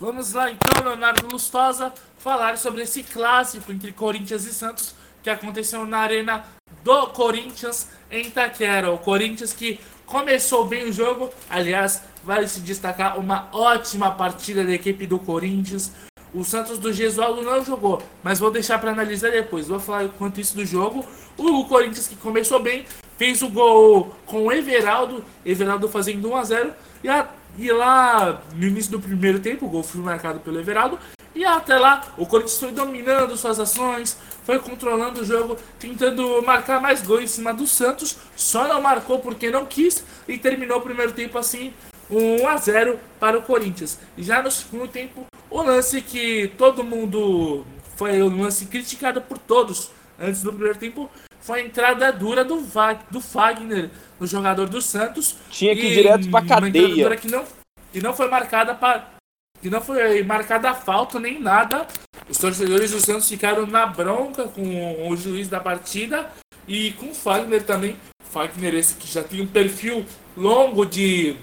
[0.00, 5.84] Vamos lá então, Leonardo Lustosa, falar sobre esse clássico entre Corinthians e Santos que aconteceu
[5.86, 6.44] na Arena
[6.82, 8.90] do Corinthians em Itaquera.
[8.90, 14.72] O Corinthians que começou bem o jogo, aliás, vale se destacar uma ótima partida da
[14.72, 15.92] equipe do Corinthians.
[16.34, 19.68] O Santos do Gesualdo não jogou, mas vou deixar para analisar depois.
[19.68, 21.04] Vou falar quanto isso do jogo.
[21.36, 22.84] O Corinthians que começou bem,
[23.16, 26.72] fez o gol com o Everaldo, Everaldo fazendo 1 a 0
[27.04, 30.98] e, a, e lá no início do primeiro tempo o gol foi marcado pelo Everaldo
[31.38, 36.80] e até lá, o Corinthians foi dominando suas ações, foi controlando o jogo, tentando marcar
[36.80, 38.16] mais gols em cima do Santos.
[38.34, 41.72] Só não marcou porque não quis e terminou o primeiro tempo assim,
[42.10, 44.00] 1 a 0 para o Corinthians.
[44.16, 47.64] E já no segundo tempo, o lance que todo mundo
[47.96, 51.08] foi um lance criticado por todos antes do primeiro tempo
[51.40, 55.36] foi a entrada dura do, Va do Wagner, o jogador do Santos.
[55.50, 57.16] Tinha que ir direto para cadeia.
[57.16, 57.44] Que não,
[57.92, 59.17] que não foi marcada para
[59.60, 61.86] que não foi marcada falta nem nada.
[62.28, 66.30] Os torcedores do Santos ficaram na bronca com o juiz da partida
[66.66, 67.96] e com o Fagner também.
[68.30, 70.04] Fagner esse que já tem um perfil
[70.36, 71.36] longo de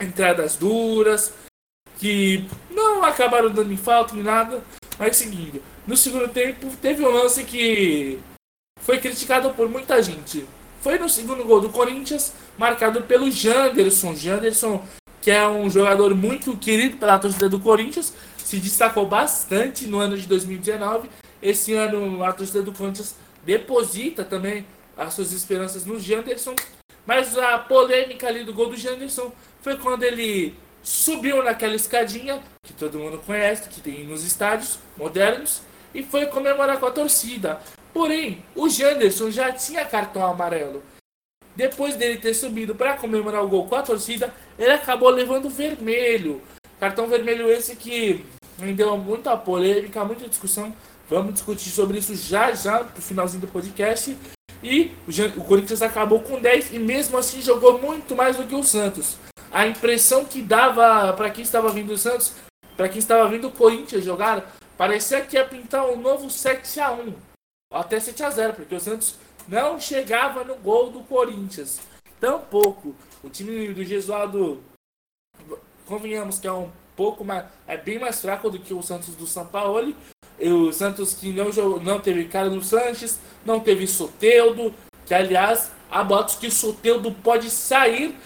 [0.00, 1.32] entradas duras,
[1.98, 4.62] que não acabaram dando em falta nem nada.
[4.98, 8.18] Mas seguindo, no segundo tempo teve um lance que
[8.80, 10.46] foi criticado por muita gente.
[10.80, 14.14] Foi no segundo gol do Corinthians, marcado pelo Janderson.
[14.16, 14.84] Janderson,
[15.22, 20.18] que é um jogador muito querido pela torcida do Corinthians, se destacou bastante no ano
[20.18, 21.08] de 2019.
[21.40, 26.56] Esse ano a torcida do Corinthians deposita também as suas esperanças no Janderson.
[27.06, 32.72] Mas a polêmica ali do gol do Janderson foi quando ele subiu naquela escadinha que
[32.72, 35.62] todo mundo conhece, que tem nos estádios modernos,
[35.94, 37.60] e foi comemorar com a torcida.
[37.92, 40.82] Porém, o Janderson já tinha cartão amarelo.
[41.54, 46.40] Depois dele ter subido para comemorar o gol com a torcida, ele acabou levando vermelho.
[46.80, 48.24] Cartão vermelho esse que
[48.58, 50.74] rendeu muita polêmica, muita discussão.
[51.08, 54.16] Vamos discutir sobre isso já já pro finalzinho do podcast.
[54.62, 54.92] E
[55.36, 59.16] o Corinthians acabou com 10 e mesmo assim jogou muito mais do que o Santos.
[59.50, 62.32] A impressão que dava para quem estava vindo o Santos,
[62.76, 66.92] para quem estava vindo o Corinthians jogar, parecia que ia pintar um novo 7 a
[66.92, 67.12] 1
[67.72, 69.16] até 7 a 0 porque o Santos
[69.48, 71.80] não chegava no gol do Corinthians.
[72.20, 72.94] Tampouco.
[73.22, 74.62] O time do Gesualdo,
[75.86, 77.46] convenhamos que é um pouco mais.
[77.66, 79.94] é bem mais fraco do que o Santos do São Paulo.
[80.38, 84.74] E o Santos que não, jogou, não teve Carlos Sanches, não teve Soteudo,
[85.06, 88.16] que aliás há boatos que Soteudo pode sair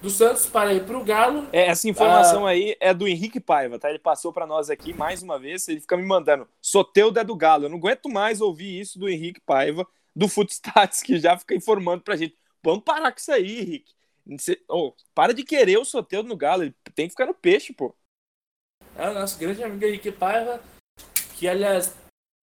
[0.00, 1.48] do Santos para ir para o Galo.
[1.50, 3.88] É, essa informação ah, aí é do Henrique Paiva, tá?
[3.88, 7.34] Ele passou para nós aqui mais uma vez, ele fica me mandando, Soteudo é do
[7.34, 7.64] Galo.
[7.64, 12.02] Eu não aguento mais ouvir isso do Henrique Paiva, do Footstats, que já fica informando
[12.02, 12.36] pra gente.
[12.62, 13.92] Vamos parar com isso aí, Henrique.
[14.26, 17.72] Você, oh, para de querer o Soteudo no Galo, ele tem que ficar no peixe,
[17.72, 17.94] pô.
[18.96, 20.62] É o nosso grande amigo Henrique Paiva,
[21.36, 21.94] que aliás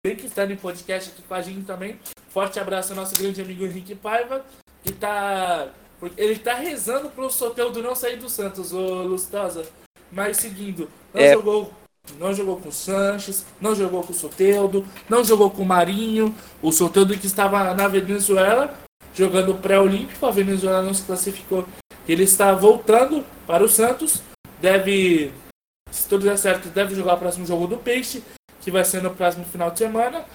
[0.03, 1.99] tem que estar no podcast aqui com a gente também.
[2.29, 4.45] Forte abraço ao nosso grande amigo Henrique Paiva,
[4.83, 5.71] que tá.
[6.17, 9.67] Ele tá rezando pro Soteldo não sair do Santos, ô Lustosa.
[10.11, 11.33] Mas seguindo, não é.
[11.33, 11.80] jogou.
[12.19, 16.35] Não jogou com o Sanches, não jogou com o Soteldo, não jogou com o Marinho.
[16.61, 18.77] O Soteldo que estava na Venezuela,
[19.13, 21.65] jogando pré-olímpico, a Venezuela não se classificou.
[22.07, 24.21] Ele está voltando para o Santos,
[24.59, 25.31] deve,
[25.91, 28.23] se tudo der certo, deve jogar o próximo jogo do Peixe
[28.61, 30.25] que vai ser no próximo final de semana.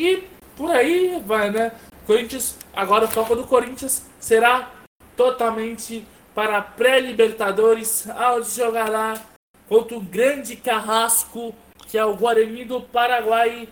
[0.00, 0.24] E
[0.56, 1.72] por aí vai, né?
[2.06, 4.70] Corinthians, agora o foco do Corinthians será
[5.16, 9.20] totalmente para pré-Libertadores, onde jogará
[9.72, 11.54] contra o grande carrasco
[11.88, 13.66] que é o Guarani do Paraguai,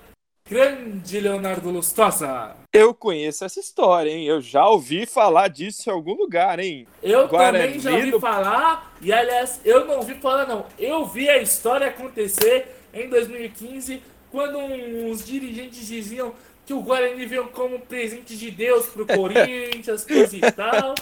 [0.48, 2.56] grande Leonardo Lustosa.
[2.72, 4.26] Eu conheço essa história, hein?
[4.26, 6.88] Eu já ouvi falar disso em algum lugar, hein?
[7.02, 8.20] Eu Guarani também já ouvi do...
[8.20, 10.64] falar, e aliás, eu não ouvi falar, não.
[10.78, 16.32] Eu vi a história acontecer em 2015, quando uns dirigentes diziam
[16.64, 20.94] que o Guarani veio como presente de Deus pro Corinthians, coisa e tal.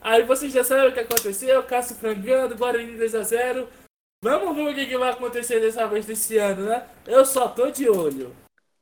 [0.00, 3.66] Aí vocês já sabem o que aconteceu, Cássio frangando, Guarani 2x0.
[4.24, 6.82] Vamos ver o que, que vai acontecer dessa vez desse ano, né?
[7.06, 8.34] Eu só tô de olho.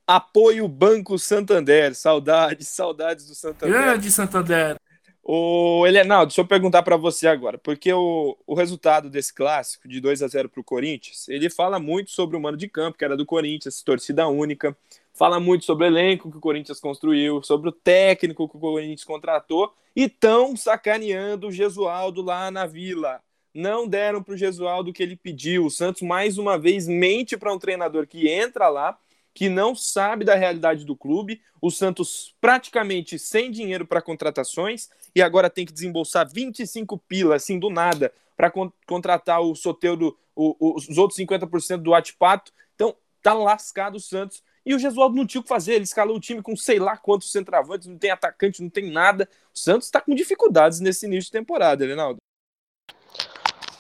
[0.07, 1.97] Apoio Banco Santander.
[1.97, 3.77] Saudades, saudades do Santander.
[3.77, 4.77] Grande Santander.
[5.21, 10.01] O Elenaldo, deixa eu perguntar para você agora, porque o, o resultado desse clássico de
[10.01, 13.05] 2 a 0 para o Corinthians, ele fala muito sobre o mano de campo, que
[13.05, 14.77] era do Corinthians, torcida única,
[15.13, 19.05] fala muito sobre o elenco que o Corinthians construiu, sobre o técnico que o Corinthians
[19.05, 23.21] contratou, e tão sacaneando o Gesualdo lá na Vila.
[23.55, 25.67] Não deram para o Gesualdo o que ele pediu.
[25.67, 28.99] O Santos, mais uma vez, mente para um treinador que entra lá
[29.35, 31.41] que não sabe da realidade do clube.
[31.61, 37.59] O Santos praticamente sem dinheiro para contratações e agora tem que desembolsar 25 pila, assim,
[37.59, 42.53] do nada, para con contratar o Soteudo, os outros 50% do Atipato.
[42.75, 44.43] Então, tá lascado o Santos.
[44.65, 46.97] E o Gesualdo não tinha o que fazer, ele escalou o time com sei lá
[46.97, 49.29] quantos centravantes, não tem atacante, não tem nada.
[49.53, 52.19] O Santos está com dificuldades nesse início de temporada, Reinaldo.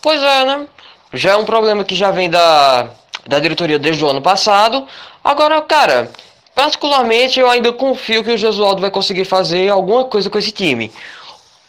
[0.03, 0.67] Pois é, né?
[1.15, 2.88] Já é um problema que já vem da,
[3.25, 4.85] da diretoria desde o ano passado.
[5.23, 6.11] Agora, cara,
[6.57, 10.91] particularmente eu ainda confio que o Jesualdo vai conseguir fazer alguma coisa com esse time.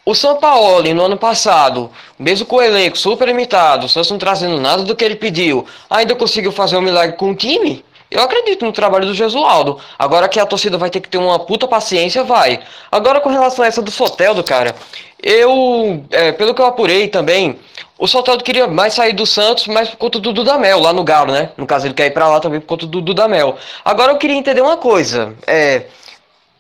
[0.04, 4.60] O São Paulo, no ano passado, mesmo com o elenco super limitado, só não trazendo
[4.60, 7.86] nada do que ele pediu, ainda conseguiu fazer um milagre com o time?
[8.10, 9.80] Eu acredito no trabalho do Jesualdo.
[9.98, 12.60] Agora que a torcida vai ter que ter uma puta paciência, vai.
[12.91, 14.76] Agora com relação a essa do Soteldo, cara,
[15.22, 17.58] eu, é, pelo que eu apurei também,
[18.04, 21.32] o Soteldo queria mais sair do Santos, mas por conta do Dudamel, lá no Galo,
[21.32, 21.52] né?
[21.56, 23.58] No caso, ele quer ir pra lá também por conta do Dudamel.
[23.86, 25.34] Agora eu queria entender uma coisa.
[25.48, 25.86] É.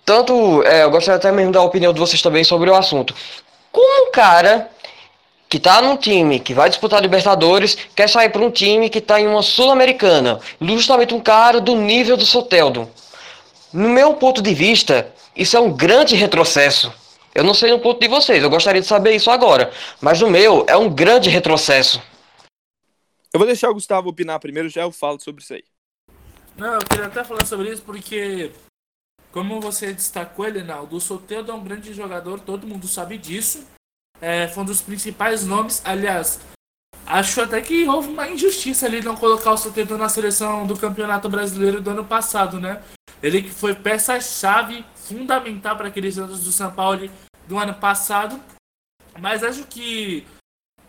[0.05, 0.63] Tanto.
[0.63, 3.13] É, eu gostaria até mesmo da opinião de vocês também sobre o assunto.
[3.73, 4.69] Como um cara
[5.49, 9.19] que tá num time que vai disputar Libertadores quer sair para um time que tá
[9.19, 10.39] em uma Sul-Americana?
[10.61, 12.89] Justamente um cara do nível do Soteldo.
[13.73, 16.89] No meu ponto de vista, isso é um grande retrocesso.
[17.35, 19.71] Eu não sei no ponto de vocês, eu gostaria de saber isso agora.
[19.99, 22.01] Mas no meu, é um grande retrocesso.
[23.33, 25.63] Eu vou deixar o Gustavo opinar primeiro, já eu falo sobre isso aí.
[26.55, 28.51] Não, eu queria até falar sobre isso porque
[29.31, 33.65] como você destacou, Elenaldo, o Soteldo é um grande jogador, todo mundo sabe disso.
[34.21, 35.81] É, foi um dos principais nomes.
[35.83, 36.39] Aliás,
[37.07, 41.27] acho até que houve uma injustiça ali não colocar o Soteldo na seleção do Campeonato
[41.27, 42.83] Brasileiro do ano passado, né?
[43.23, 47.09] Ele que foi peça-chave fundamental para aqueles anos do São Paulo
[47.47, 48.39] do ano passado.
[49.19, 50.25] Mas acho que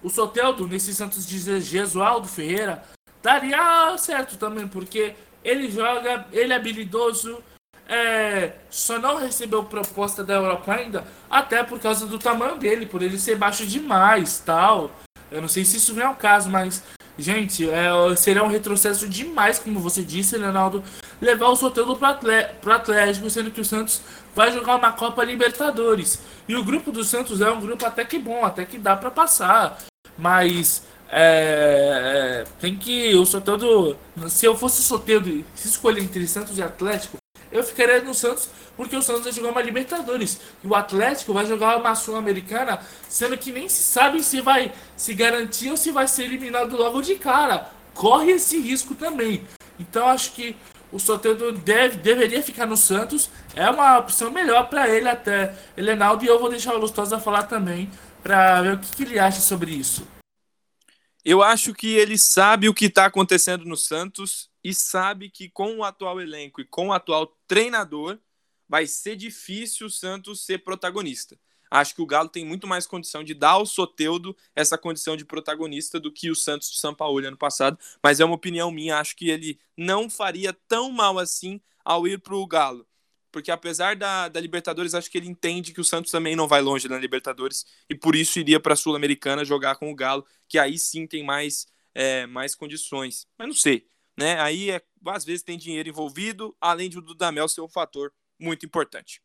[0.03, 2.83] o Soteldo, nesse Santos de Gesualdo Ferreira,
[3.23, 7.43] daria certo também, porque ele joga, ele é habilidoso,
[7.87, 13.03] é, só não recebeu proposta da Europa ainda, até por causa do tamanho dele, por
[13.03, 14.91] ele ser baixo demais, tal.
[15.31, 16.83] Eu não sei se isso vem ao caso, mas
[17.19, 20.83] gente, é, seria um retrocesso demais, como você disse, Leonardo,
[21.21, 22.19] levar o Soteldo para
[22.65, 24.03] o Atlético, sendo que o Santos
[24.35, 26.21] vai jogar uma Copa Libertadores.
[26.49, 29.11] E o grupo do Santos é um grupo até que bom, até que dá para
[29.11, 29.79] passar.
[30.19, 33.15] Mas é, tem que.
[33.15, 33.97] O Soteldo.
[34.29, 37.19] Se eu fosse Soteldo se escolher entre Santos e Atlético,
[37.55, 40.41] eu ficaria no Santos porque o Santos vai jogar uma Libertadores.
[40.63, 45.15] E o Atlético vai jogar uma Sul-Americana, sendo que nem se sabe se vai se
[45.15, 47.71] garantir ou se vai ser eliminado logo de cara.
[47.95, 49.47] Corre esse risco também.
[49.79, 50.57] Então acho que
[50.91, 53.31] o Soteldo deve, deveria ficar no Santos.
[53.55, 55.55] É uma opção melhor para ele até.
[55.77, 57.89] Elenaldo, e eu vou deixar o Lustosa falar também
[58.21, 60.05] para ver o que, que ele acha sobre isso.
[61.25, 65.77] Eu acho que ele sabe o que está acontecendo no Santos e sabe que com
[65.77, 68.19] o atual elenco e com o atual treinador
[68.69, 71.39] vai ser difícil o Santos ser protagonista.
[71.71, 75.25] Acho que o Galo tem muito mais condição de dar ao Soteudo essa condição de
[75.25, 78.99] protagonista do que o Santos de São Paulo ano passado, mas é uma opinião minha.
[78.99, 82.87] Acho que ele não faria tão mal assim ao ir para o Galo
[83.35, 86.63] porque apesar da, da Libertadores, acho que ele entende que o Santos também não vai
[86.63, 90.57] longe na Libertadores e por isso iria para a Sul-Americana jogar com o Galo, que
[90.57, 93.27] aí sim tem mais, é, mais condições.
[93.37, 94.41] Mas não sei, né?
[94.41, 98.65] Aí é, às vezes tem dinheiro envolvido, além de o Dudamel ser um fator muito
[98.67, 99.21] importante.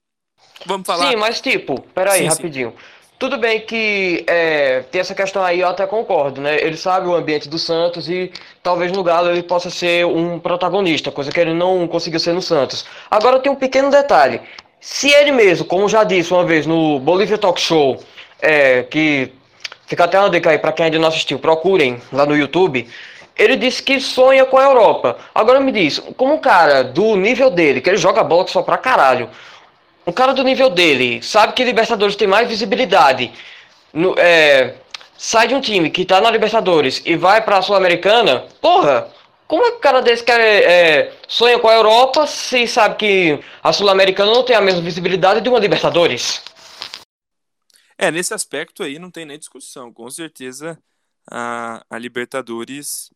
[0.66, 1.10] Vamos falar.
[1.10, 2.72] Sim, mas tipo, peraí, sim, rapidinho.
[2.72, 2.78] Sim.
[3.20, 6.56] Tudo bem que é, tem essa questão aí, eu até concordo, né?
[6.62, 8.32] Ele sabe o ambiente do Santos e
[8.64, 12.42] talvez no Galo ele possa ser um protagonista, coisa que ele não conseguiu ser no
[12.42, 12.86] Santos.
[13.12, 14.40] Agora tem um pequeno detalhe.
[14.80, 18.02] Se ele mesmo, como já disse uma vez no Bolívia Talk Show,
[18.42, 19.34] é, que
[19.86, 22.88] fica até uma dica aí para quem ainda não assistiu, procurem lá no YouTube.
[23.40, 25.18] Ele disse que sonha com a Europa.
[25.34, 28.78] Agora me diz, como um cara do nível dele, que ele joga bola só pra
[28.78, 29.30] caralho,
[30.06, 33.32] um cara do nível dele sabe que Libertadores tem mais visibilidade.
[33.94, 34.76] No, é,
[35.18, 39.10] sai de um time que tá na Libertadores e vai pra Sul-Americana, porra,
[39.48, 43.40] como é que o cara desse quer, é, sonha com a Europa se sabe que
[43.64, 46.44] a Sul-Americana não tem a mesma visibilidade de uma Libertadores?
[47.98, 49.94] É, nesse aspecto aí não tem nem discussão.
[49.94, 50.78] Com certeza
[51.30, 53.10] a, a Libertadores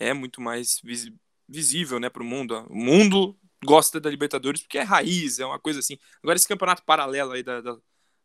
[0.00, 1.12] é muito mais vis,
[1.48, 2.66] visível né, para o mundo.
[2.68, 5.98] O mundo gosta da Libertadores porque é raiz, é uma coisa assim.
[6.22, 7.76] Agora, esse campeonato paralelo aí da, da,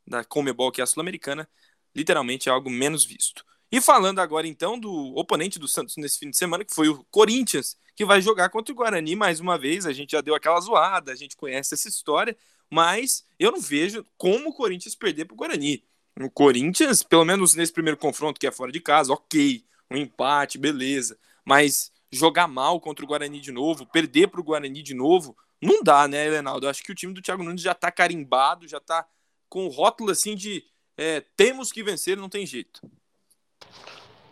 [0.07, 1.47] da Comebol, que é a Sul-Americana,
[1.93, 3.43] literalmente é algo menos visto.
[3.71, 7.03] E falando agora então do oponente do Santos nesse fim de semana, que foi o
[7.11, 9.85] Corinthians, que vai jogar contra o Guarani mais uma vez.
[9.85, 12.38] A gente já deu aquela zoada, a gente conhece essa história,
[12.69, 15.83] mas eu não vejo como o Corinthians perder para o Guarani.
[16.19, 20.57] O Corinthians, pelo menos nesse primeiro confronto que é fora de casa, ok, um empate,
[20.57, 25.36] beleza, mas jogar mal contra o Guarani de novo, perder para o Guarani de novo,
[25.62, 26.67] não dá, né, Leonardo?
[26.67, 29.05] Acho que o time do Thiago Nunes já está carimbado, já está
[29.47, 30.63] com o rótulo assim de
[30.97, 32.81] é, temos que vencer, não tem jeito.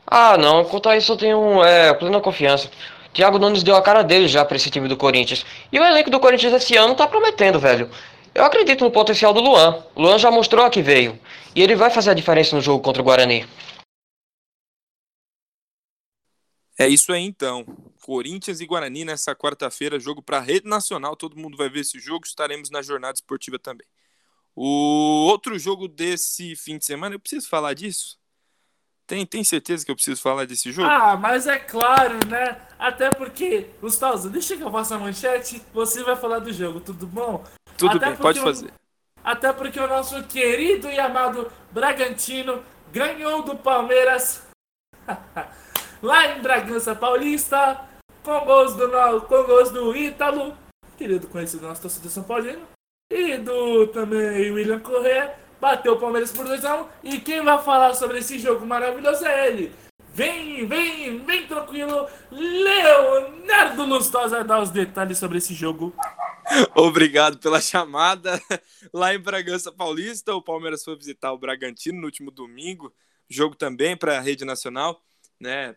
[0.05, 2.69] Ah, não, quanto a isso eu tenho é, plena confiança.
[3.13, 5.45] Thiago Nunes deu a cara dele já para esse time do Corinthians.
[5.71, 7.89] E o elenco do Corinthians esse ano tá prometendo, velho.
[8.33, 9.83] Eu acredito no potencial do Luan.
[9.95, 11.19] O Luan já mostrou a que veio.
[11.55, 13.45] E ele vai fazer a diferença no jogo contra o Guarani.
[16.77, 17.65] É isso aí então.
[18.01, 21.15] Corinthians e Guarani nessa quarta-feira, jogo para a rede nacional.
[21.15, 22.25] Todo mundo vai ver esse jogo.
[22.25, 23.87] Estaremos na jornada esportiva também.
[24.55, 28.19] O outro jogo desse fim de semana, eu preciso falar disso?
[29.05, 30.87] Tem, tem certeza que eu preciso falar desse jogo?
[30.87, 32.61] Ah, mas é claro, né?
[32.79, 37.05] Até porque, Gustavo, deixa que eu faça a manchete, você vai falar do jogo, tudo
[37.05, 37.43] bom?
[37.77, 38.71] Tudo Até bem, pode fazer.
[39.23, 44.43] Até porque o nosso querido e amado Bragantino ganhou do Palmeiras
[46.03, 47.79] lá em Bragança Paulista,
[48.21, 50.55] com gols do, com gols do Ítalo,
[50.97, 52.67] querido conhecido nosso torcedor São Paulino,
[53.09, 56.87] e do também William Correa, bateu o Palmeiras por 2x1.
[57.03, 59.73] E quem vai falar sobre esse jogo maravilhoso é ele.
[60.13, 65.95] Vem, vem, vem tranquilo, Leonardo Lustosa dar os detalhes sobre esse jogo.
[66.75, 68.39] Obrigado pela chamada.
[68.93, 72.93] Lá em Bragança Paulista, o Palmeiras foi visitar o Bragantino no último domingo,
[73.27, 75.01] jogo também para a Rede Nacional,
[75.39, 75.75] né?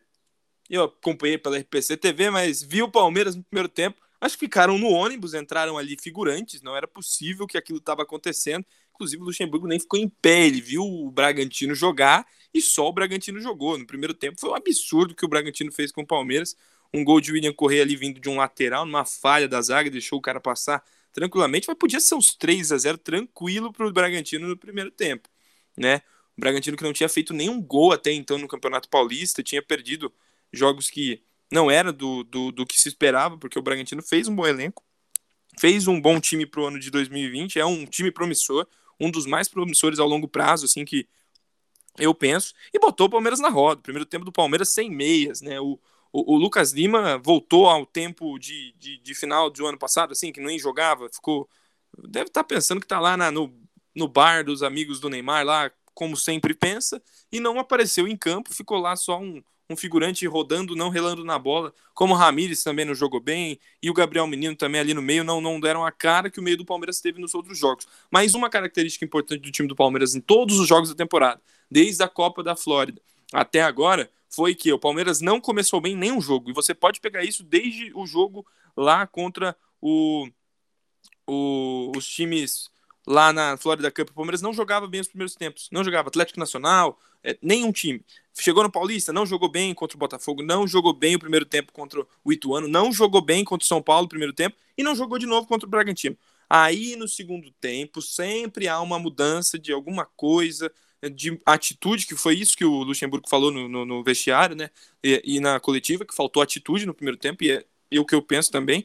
[0.69, 4.01] Eu acompanhei pela RPC TV, mas vi o Palmeiras no primeiro tempo.
[4.21, 8.65] acho que ficaram no ônibus, entraram ali figurantes, não era possível que aquilo estava acontecendo.
[8.95, 12.93] Inclusive, o Luxemburgo nem ficou em pé, ele viu o Bragantino jogar e só o
[12.93, 13.79] Bragantino jogou.
[13.79, 16.57] No primeiro tempo foi um absurdo que o Bragantino fez com o Palmeiras.
[16.95, 20.19] Um gol de William Correia ali vindo de um lateral, numa falha da zaga, deixou
[20.19, 24.49] o cara passar tranquilamente, mas podia ser uns 3 a 0 tranquilo para o Bragantino
[24.49, 25.29] no primeiro tempo,
[25.77, 26.03] né?
[26.37, 30.13] O Bragantino que não tinha feito nenhum gol até então no Campeonato Paulista, tinha perdido
[30.53, 34.35] jogos que não era do, do, do que se esperava, porque o Bragantino fez um
[34.35, 34.85] bom elenco,
[35.59, 38.67] fez um bom time para o ano de 2020, é um time promissor,
[39.01, 41.09] um dos mais promissores ao longo prazo, assim que
[41.99, 43.81] eu penso, e botou o Palmeiras na roda.
[43.81, 45.61] Primeiro tempo do Palmeiras sem meias, né?
[45.61, 45.79] O,
[46.13, 50.33] o, o Lucas Lima voltou ao tempo de, de, de, final do ano passado, assim,
[50.33, 51.49] que nem jogava, ficou.
[52.09, 53.55] Deve estar tá pensando que está lá na, no,
[53.95, 58.55] no bar dos amigos do Neymar, lá, como sempre pensa, e não apareceu em campo,
[58.55, 62.85] ficou lá só um, um figurante rodando, não relando na bola, como o Ramires também
[62.85, 65.91] não jogou bem, e o Gabriel Menino também ali no meio não, não deram a
[65.91, 67.87] cara que o meio do Palmeiras teve nos outros jogos.
[68.11, 71.41] Mas uma característica importante do time do Palmeiras em todos os jogos da temporada,
[71.71, 73.01] desde a Copa da Flórida
[73.33, 76.51] até agora, foi que o Palmeiras não começou bem nenhum jogo.
[76.51, 78.47] E você pode pegar isso desde o jogo
[78.77, 80.29] lá contra o,
[81.27, 82.71] o, os times
[83.07, 84.11] lá na Florida Cup.
[84.11, 85.69] O Palmeiras não jogava bem os primeiros tempos.
[85.71, 88.03] Não jogava Atlético Nacional, é, nenhum time.
[88.39, 91.73] Chegou no Paulista, não jogou bem contra o Botafogo, não jogou bem o primeiro tempo
[91.73, 94.95] contra o Ituano, não jogou bem contra o São Paulo no primeiro tempo e não
[94.95, 96.17] jogou de novo contra o Bragantino.
[96.49, 100.71] Aí no segundo tempo sempre há uma mudança de alguma coisa,
[101.11, 104.71] de atitude, que foi isso que o Luxemburgo falou no, no, no vestiário, né?
[105.03, 108.15] E, e, na coletiva, que faltou atitude no primeiro tempo, e é, é o que
[108.15, 108.85] eu penso também.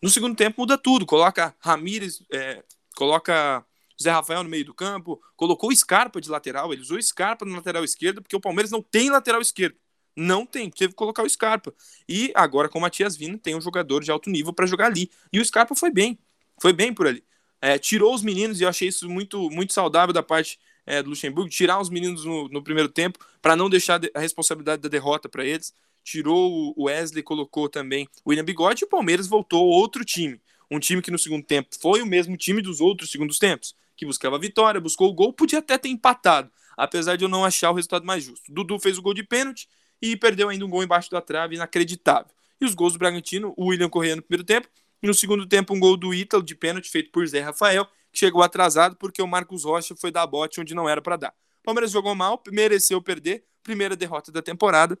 [0.00, 2.62] No segundo tempo muda tudo, coloca Ramires, é,
[3.02, 3.66] coloca
[4.00, 7.82] Zé Rafael no meio do campo, colocou Scarpa de lateral, ele usou Scarpa no lateral
[7.82, 9.76] esquerdo, porque o Palmeiras não tem lateral esquerdo.
[10.16, 11.74] Não tem, teve que colocar o Scarpa.
[12.08, 15.10] E agora com o Matias Vina tem um jogador de alto nível para jogar ali.
[15.32, 16.16] E o Scarpa foi bem,
[16.60, 17.24] foi bem por ali.
[17.60, 21.10] É, tirou os meninos e eu achei isso muito, muito saudável da parte é, do
[21.10, 25.28] Luxemburgo, tirar os meninos no, no primeiro tempo para não deixar a responsabilidade da derrota
[25.28, 25.74] para eles.
[26.04, 30.40] Tirou o Wesley, colocou também o William Bigode e o Palmeiras voltou outro time.
[30.72, 34.06] Um time que no segundo tempo foi o mesmo time dos outros segundos tempos que
[34.06, 37.70] buscava a vitória, buscou o gol, podia até ter empatado, apesar de eu não achar
[37.70, 38.50] o resultado mais justo.
[38.50, 39.68] Dudu fez o gol de pênalti
[40.00, 42.32] e perdeu ainda um gol embaixo da trave, inacreditável.
[42.58, 44.66] E os gols do Bragantino, o William correndo no primeiro tempo,
[45.02, 48.18] e no segundo tempo um gol do Ítalo de pênalti feito por Zé Rafael, que
[48.18, 51.34] chegou atrasado porque o Marcos Rocha foi dar bote onde não era para dar.
[51.60, 54.98] O Palmeiras jogou mal, mereceu perder, primeira derrota da temporada,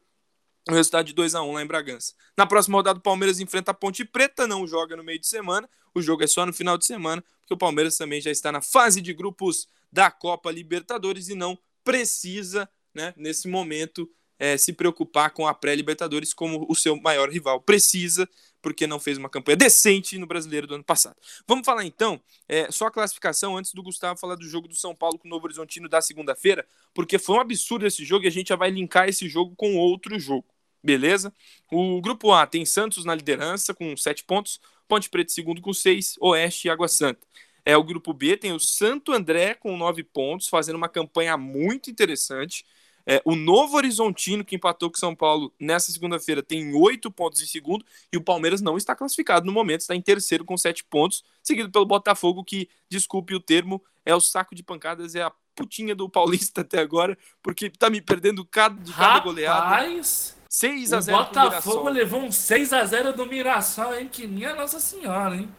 [0.68, 2.14] o resultado de 2 a 1 lá em Bragança.
[2.36, 5.68] Na próxima rodada, o Palmeiras enfrenta a Ponte Preta, não joga no meio de semana,
[5.94, 8.62] o jogo é só no final de semana, porque o Palmeiras também já está na
[8.62, 14.08] fase de grupos da Copa Libertadores e não precisa, né, nesse momento,
[14.38, 17.60] é, se preocupar com a pré-Libertadores como o seu maior rival.
[17.60, 18.28] Precisa,
[18.60, 21.16] porque não fez uma campanha decente no brasileiro do ano passado.
[21.46, 24.94] Vamos falar então, é, só a classificação antes do Gustavo falar do jogo do São
[24.94, 28.32] Paulo com o Novo Horizontino da segunda-feira, porque foi um absurdo esse jogo e a
[28.32, 30.46] gente já vai linkar esse jogo com outro jogo.
[30.82, 31.32] Beleza?
[31.70, 36.16] O grupo A tem Santos na liderança com sete pontos, Ponte Preta segundo com seis,
[36.20, 37.26] Oeste e Água Santa.
[37.64, 41.90] É o grupo B tem o Santo André com nove pontos, fazendo uma campanha muito
[41.90, 42.64] interessante.
[43.06, 47.46] É, o Novo Horizontino, que empatou com São Paulo nessa segunda-feira, tem oito pontos em
[47.46, 51.24] segundo, e o Palmeiras não está classificado no momento, está em terceiro com sete pontos,
[51.42, 55.94] seguido pelo Botafogo, que, desculpe o termo, é o saco de pancadas, é a putinha
[55.94, 60.41] do Paulista até agora, porque tá me perdendo cada, de cada Rapaz, goleada.
[60.52, 64.08] Rapaz, 6 a 0 o Botafogo levou um 6 a 0 do Mirassol, hein?
[64.08, 65.50] Que minha Nossa Senhora, hein?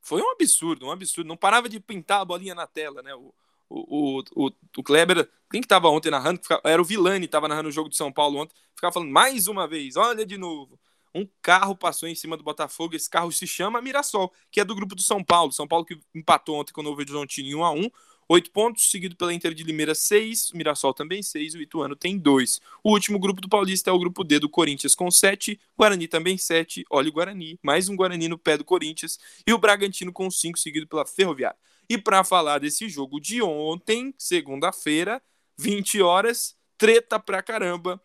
[0.00, 1.26] Foi um absurdo, um absurdo.
[1.26, 3.12] Não parava de pintar a bolinha na tela, né?
[3.14, 3.34] O,
[3.68, 6.40] o, o, o Kleber, quem que tava ontem narrando?
[6.62, 8.54] Era o Vilani, tava narrando o jogo de São Paulo ontem.
[8.74, 10.78] Ficava falando mais uma vez, olha de novo.
[11.12, 12.94] Um carro passou em cima do Botafogo.
[12.94, 15.52] Esse carro se chama Mirassol, que é do grupo do São Paulo.
[15.52, 17.90] São Paulo que empatou ontem com o Novo Horizontino em 1 a 1
[18.28, 20.50] Oito pontos, seguido pela Inter de Limeira, seis.
[20.52, 21.54] Mirassol também seis.
[21.54, 22.60] O Ituano tem dois.
[22.82, 25.60] O último grupo do Paulista é o grupo D do Corinthians com sete.
[25.76, 26.84] Guarani também sete.
[26.90, 27.58] Olha o Guarani.
[27.62, 29.18] Mais um Guarani no pé do Corinthians.
[29.46, 31.56] E o Bragantino com cinco, seguido pela Ferroviária.
[31.88, 35.20] E para falar desse jogo de ontem, segunda-feira,
[35.58, 38.00] 20 horas, treta pra caramba.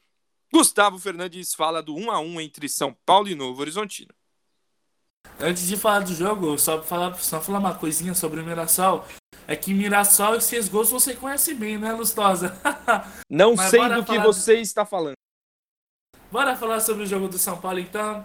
[0.51, 4.13] Gustavo Fernandes fala do 1 a 1 entre São Paulo e Novo Horizontino.
[5.39, 9.05] Antes de falar do jogo, só falar, só falar uma coisinha sobre o Mirassol.
[9.49, 12.55] É que Mirassol e seus gols você conhece bem, né, Lustosa?
[13.27, 14.61] Não Mas sei do que você do...
[14.61, 15.15] está falando.
[16.31, 18.23] Bora falar sobre o jogo do São Paulo, então.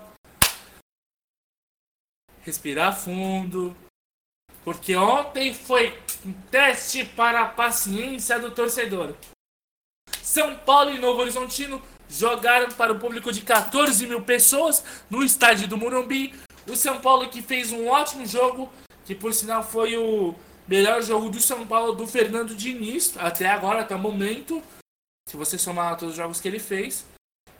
[2.42, 3.74] Respirar fundo.
[4.62, 9.14] Porque ontem foi um teste para a paciência do torcedor.
[10.20, 15.66] São Paulo e Novo Horizontino jogaram para o público de 14 mil pessoas no estádio
[15.66, 16.34] do Morumbi
[16.68, 18.70] O São Paulo que fez um ótimo jogo,
[19.06, 20.34] que por sinal foi o
[20.66, 24.62] melhor jogo do São Paulo do Fernando Diniz, até agora, até o momento.
[25.28, 27.06] Se você somar todos os jogos que ele fez.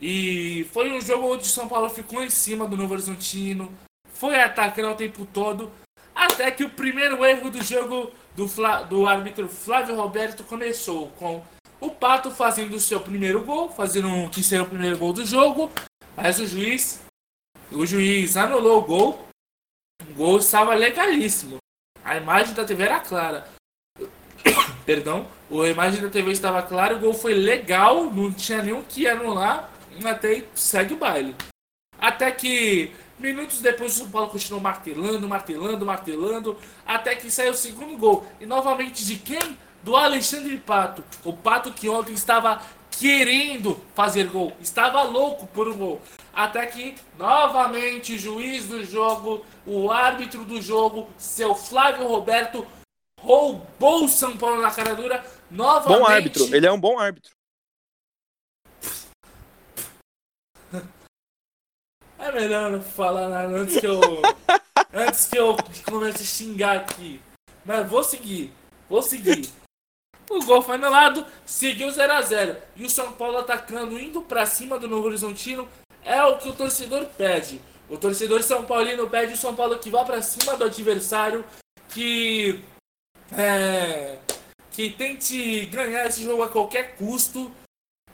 [0.01, 3.73] E foi um jogo onde o São Paulo ficou em cima do Novo Horizontino,
[4.13, 5.71] foi atacando o tempo todo,
[6.15, 11.43] até que o primeiro erro do jogo do, Fla, do árbitro Flávio Roberto começou com
[11.81, 15.25] o Pato fazendo o seu primeiro gol, fazendo um, que seria o primeiro gol do
[15.25, 15.71] jogo,
[16.17, 17.03] mas o juiz,
[17.71, 19.29] o juiz anulou o gol.
[20.11, 21.59] O gol estava legalíssimo.
[22.05, 23.49] A imagem da TV era clara.
[24.85, 29.09] Perdão, a imagem da TV estava clara, o gol foi legal, não tinha nenhum que
[29.09, 29.71] anular,
[30.05, 31.35] até segue o baile.
[31.99, 37.57] Até que minutos depois o São Paulo continuou martelando, martelando, martelando, até que saiu o
[37.57, 38.27] segundo gol.
[38.39, 39.59] E novamente de quem?
[39.83, 41.03] Do Alexandre Pato.
[41.25, 42.61] O Pato que ontem estava
[42.99, 46.03] querendo fazer gol, estava louco por um gol.
[46.33, 52.67] Até que, novamente, o juiz do jogo, o árbitro do jogo, seu Flávio Roberto,
[53.21, 55.25] roubou o São Paulo na cara dura.
[55.51, 55.99] Novamente.
[55.99, 57.33] Bom árbitro, ele é um bom árbitro.
[62.19, 64.01] É melhor não falar nada antes que eu.
[64.93, 67.21] antes que eu comece a xingar aqui.
[67.65, 68.53] Mas vou seguir.
[68.89, 69.51] Vou seguir.
[70.29, 72.57] O gol foi anulado, seguiu 0x0.
[72.77, 75.69] E o São Paulo atacando, indo para cima do Novo Horizontino,
[76.05, 77.61] é o que o torcedor pede.
[77.89, 81.45] O torcedor São Paulino pede o São Paulo que vá para cima do adversário,
[81.91, 82.63] que.
[83.37, 84.19] É,
[84.71, 87.53] que tente ganhar esse jogo a qualquer custo.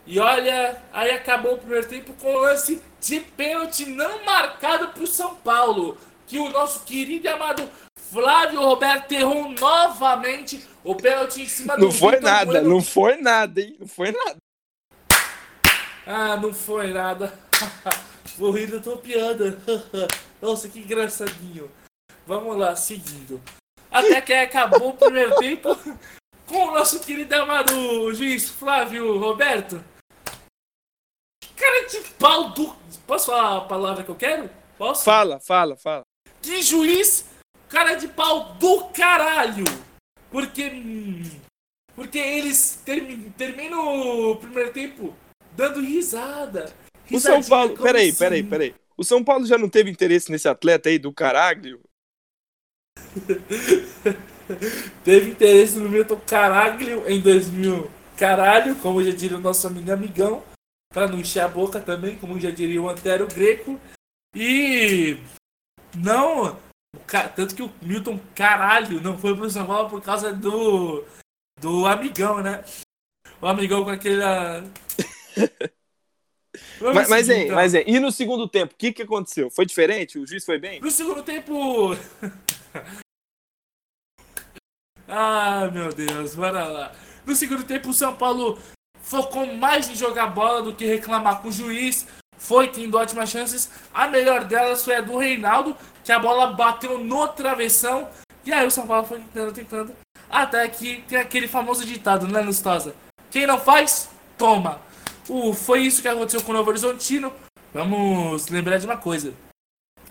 [0.06, 5.02] E olha, aí acabou o primeiro tempo com o lance de pênalti não marcado para
[5.02, 5.96] o São Paulo.
[6.26, 7.68] Que o nosso querido e amado
[8.10, 12.68] Flávio Roberto errou novamente o pênalti em cima do Não foi Vitor nada, Bueno.
[12.68, 13.76] não foi nada, hein?
[13.78, 14.36] Não foi nada.
[16.06, 17.32] Ah, não foi nada.
[18.36, 19.58] Vou tua piada.
[20.42, 21.70] Nossa, que engraçadinho.
[22.26, 23.40] Vamos lá, seguindo.
[23.90, 25.76] Até que acabou o primeiro tempo
[26.46, 29.84] com o nosso querido amado juiz Flávio Roberto.
[31.56, 32.74] Cara de pau do.
[33.06, 34.50] Posso falar a palavra que eu quero?
[34.78, 35.04] Posso?
[35.04, 36.02] Fala, fala, fala.
[36.40, 37.26] Que juiz,
[37.70, 39.64] cara de pau do caralho!
[40.30, 40.70] Porque.
[41.94, 45.14] Porque eles termi- terminam o primeiro tempo
[45.52, 46.72] dando risada.
[47.10, 47.76] O São Paulo.
[47.76, 48.18] Peraí, assim?
[48.18, 48.74] peraí, peraí.
[48.96, 51.80] O São Paulo já não teve interesse nesse atleta aí do Caraglio?
[55.04, 57.90] Teve interesse no Milton Caraglio em 2000.
[58.16, 60.42] Caralho, como já diria o nosso amigo amigão.
[60.92, 63.80] Pra não encher a boca também, como já diria o Antero Greco.
[64.34, 65.16] E.
[65.96, 66.58] Não.
[67.34, 71.04] Tanto que o Milton Caralho não foi pro São Paulo por causa do.
[71.60, 72.64] Do amigão, né?
[73.40, 74.22] O amigão com aquele.
[76.80, 77.56] Vamos Mas, mas, seguir, hein, então.
[77.56, 79.50] mas, hein, e no segundo tempo, o que, que aconteceu?
[79.50, 80.18] Foi diferente?
[80.18, 80.80] O juiz foi bem?
[80.80, 81.94] No segundo tempo.
[85.06, 86.92] ah, meu Deus, bora lá.
[87.26, 88.58] No segundo tempo, o São Paulo
[89.02, 92.06] focou mais em jogar bola do que reclamar com o juiz.
[92.40, 93.70] Foi tendo ótimas chances.
[93.92, 98.08] A melhor delas foi a do Reinaldo, que a bola bateu no travessão.
[98.44, 99.92] E aí o São Paulo foi tentando, tentando.
[100.28, 102.94] Até que tem aquele famoso ditado, né, Lustosa?
[103.30, 104.80] Quem não faz, toma.
[105.28, 107.30] Uh, foi isso que aconteceu com o Novo Horizontino.
[107.74, 109.34] Vamos lembrar de uma coisa.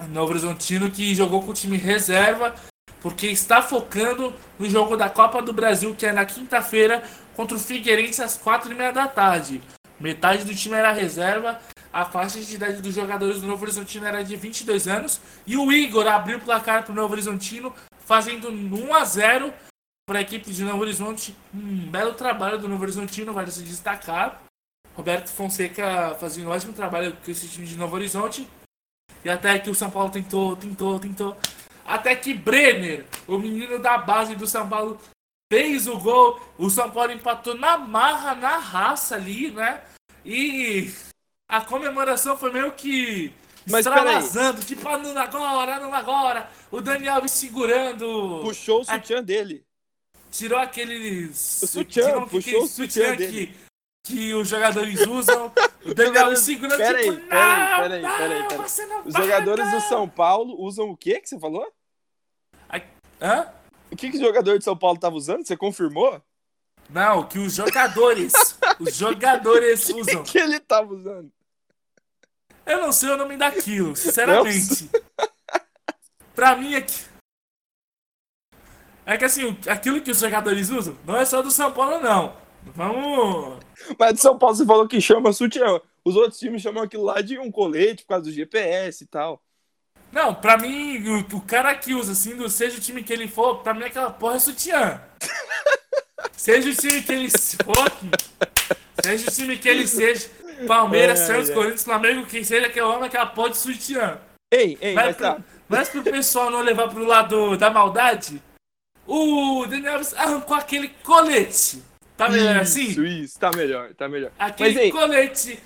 [0.08, 2.56] Novo Horizontino que jogou com o time reserva,
[3.02, 7.04] porque está focando no jogo da Copa do Brasil, que é na quinta-feira,
[7.36, 9.62] contra o Figueirense às quatro e meia da tarde.
[10.00, 11.60] Metade do time era reserva,
[11.92, 15.72] a faixa de idade dos jogadores do Novo Horizontino era de 22 anos, e o
[15.72, 17.74] Igor abriu o placar para o Novo Horizontino,
[18.06, 19.54] fazendo 1 a 0
[20.08, 21.36] para a equipe de Novo Horizonte.
[21.54, 24.42] Um belo trabalho do Novo Horizontino, vale se destacar.
[24.96, 28.48] Roberto Fonseca fazendo um ótimo trabalho com esse time de Novo Horizonte.
[29.24, 31.38] E até que o São Paulo tentou, tentou, tentou.
[31.86, 35.00] Até que Brenner, o menino da base do São Paulo,
[35.52, 36.40] fez o gol.
[36.58, 39.82] O São Paulo empatou na marra, na raça ali, né?
[40.26, 40.92] E
[41.50, 43.34] a comemoração foi meio que
[43.66, 44.64] Mas extravasando.
[44.64, 46.50] Tipo, anula agora, anula agora.
[46.72, 48.42] O Daniel Alves segurando.
[48.44, 49.66] Puxou o sutiã dele.
[50.32, 51.64] Tirou aqueles.
[51.64, 53.56] O sutiã, tirou puxou aquele o sutiã que,
[54.04, 55.52] que os jogadores usam.
[55.84, 59.72] O Daniel Alves segurando Peraí, tipo, peraí, peraí, peraí, não Os vai, jogadores não.
[59.72, 61.68] do São Paulo usam o que que você falou?
[63.22, 63.48] Hã?
[63.92, 65.46] O que, que o jogador de São Paulo tava usando?
[65.46, 66.22] Você confirmou?
[66.90, 68.34] Não, que os jogadores.
[68.80, 70.24] os jogadores O usam.
[70.24, 71.32] que, que ele tava usando?
[72.66, 74.90] Eu não sei o nome daquilo, sinceramente.
[76.36, 77.10] pra mim é que.
[79.06, 82.36] É que assim, aquilo que os jogadores usam não é só do São Paulo, não.
[82.76, 83.60] Vamos.
[83.98, 85.82] Mas de São Paulo você falou que chama sutiã.
[86.04, 89.42] Os outros times chamam aquilo lá de um colete por causa do GPS e tal.
[90.12, 93.28] Não, pra mim, o, o cara que usa, assim, do, seja o time que ele
[93.28, 95.02] for, pra mim aquela porra é sutiã.
[96.34, 97.92] seja o time que ele for,
[99.04, 100.30] seja o time que ele seja,
[100.68, 101.54] Palmeiras, É, Santos, é.
[101.54, 104.20] Corinthians, Flamengo, quem seja que é homem, aquela porra de sutiã.
[104.52, 105.38] Ei, ei, Mas mas pro, tá.
[105.68, 108.42] mas pro pessoal não levar pro lado da maldade,
[109.06, 111.84] o Daniel Alves arrancou aquele colete.
[112.18, 112.86] Tá melhor assim?
[112.88, 114.32] Isso, isso, tá melhor, tá melhor.
[114.38, 115.60] Aquele Mas ei, colete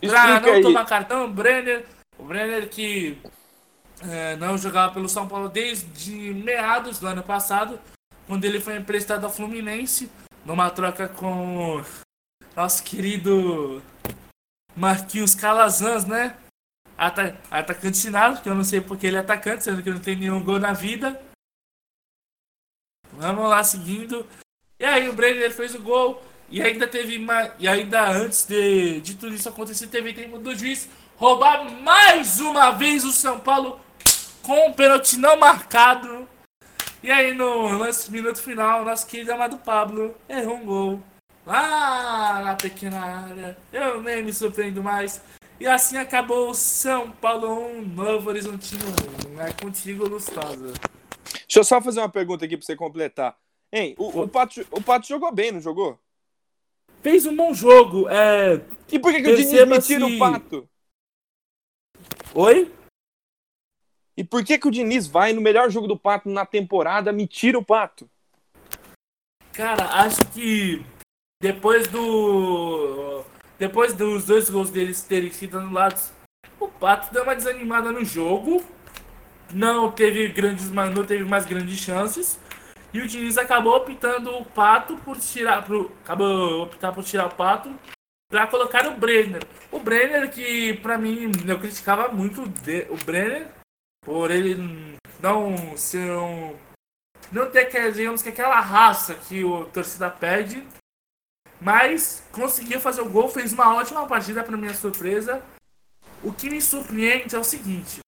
[0.00, 0.62] pra não aí.
[0.62, 1.84] tomar cartão, o Brenner.
[2.18, 3.18] O Brenner que
[4.08, 7.78] é, não jogava pelo São Paulo desde meados do ano passado,
[8.26, 10.10] quando ele foi emprestado ao Fluminense,
[10.44, 11.82] numa troca com
[12.56, 13.82] nosso querido
[14.74, 16.34] Marquinhos Calazans, né?
[16.96, 20.16] Ata atacante sinado, que eu não sei porque ele é atacante, sendo que não tem
[20.16, 21.20] nenhum gol na vida.
[23.12, 24.26] Vamos lá, seguindo.
[24.80, 26.22] E aí o Brenner fez o gol.
[26.48, 27.18] E ainda teve
[27.58, 32.70] E ainda antes de, de tudo isso acontecer, teve tempo do juiz roubar mais uma
[32.70, 33.80] vez o São Paulo
[34.42, 36.26] com um pênalti não marcado.
[37.02, 41.15] E aí no lance minuto final, nosso querido amado Pablo errou um gol.
[41.46, 43.56] Lá na pequena área.
[43.72, 45.22] Eu nem me surpreendo mais.
[45.60, 48.84] E assim acabou o São Paulo 1, Novo Horizontino
[49.30, 49.40] 1.
[49.40, 50.72] É contigo, Lustosa.
[51.32, 53.38] Deixa eu só fazer uma pergunta aqui pra você completar.
[53.72, 55.98] Hein, o, o, Pato, o Pato jogou bem, não jogou?
[57.00, 58.08] Fez um bom jogo.
[58.08, 58.60] É...
[58.90, 60.68] E por que, que o Diniz me tira o Pato?
[62.34, 62.72] Oi?
[64.16, 67.26] E por que, que o Diniz vai no melhor jogo do Pato na temporada me
[67.26, 68.10] tira o Pato?
[69.52, 70.84] Cara, acho que
[71.40, 73.24] depois do.
[73.58, 76.12] Depois dos dois gols deles terem sido anulados,
[76.60, 78.62] o Pato deu uma desanimada no jogo.
[79.52, 82.38] Não teve grandes, não teve mais grandes chances.
[82.92, 85.64] E o Diniz acabou optando o Pato por tirar.
[85.64, 87.74] Pro, acabou optar por tirar o Pato
[88.28, 89.42] para colocar o Brenner.
[89.70, 93.48] O Brenner que pra mim eu criticava muito o Brenner
[94.04, 96.54] por ele não ser um
[97.32, 100.64] não ter digamos que aquela raça que o torcida pede,
[101.60, 105.42] mas conseguiu fazer o gol, fez uma ótima partida para minha surpresa.
[106.22, 108.00] O que me surpreende é o seguinte: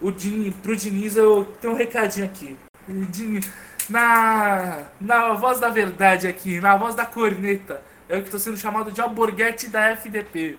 [0.00, 2.56] o Diniz, pro Diniz eu tenho um recadinho aqui.
[2.88, 3.50] O Diniz,
[3.88, 8.92] na, na voz da verdade aqui, na voz da corneta, eu que estou sendo chamado
[8.92, 10.58] de alborguete da FDP.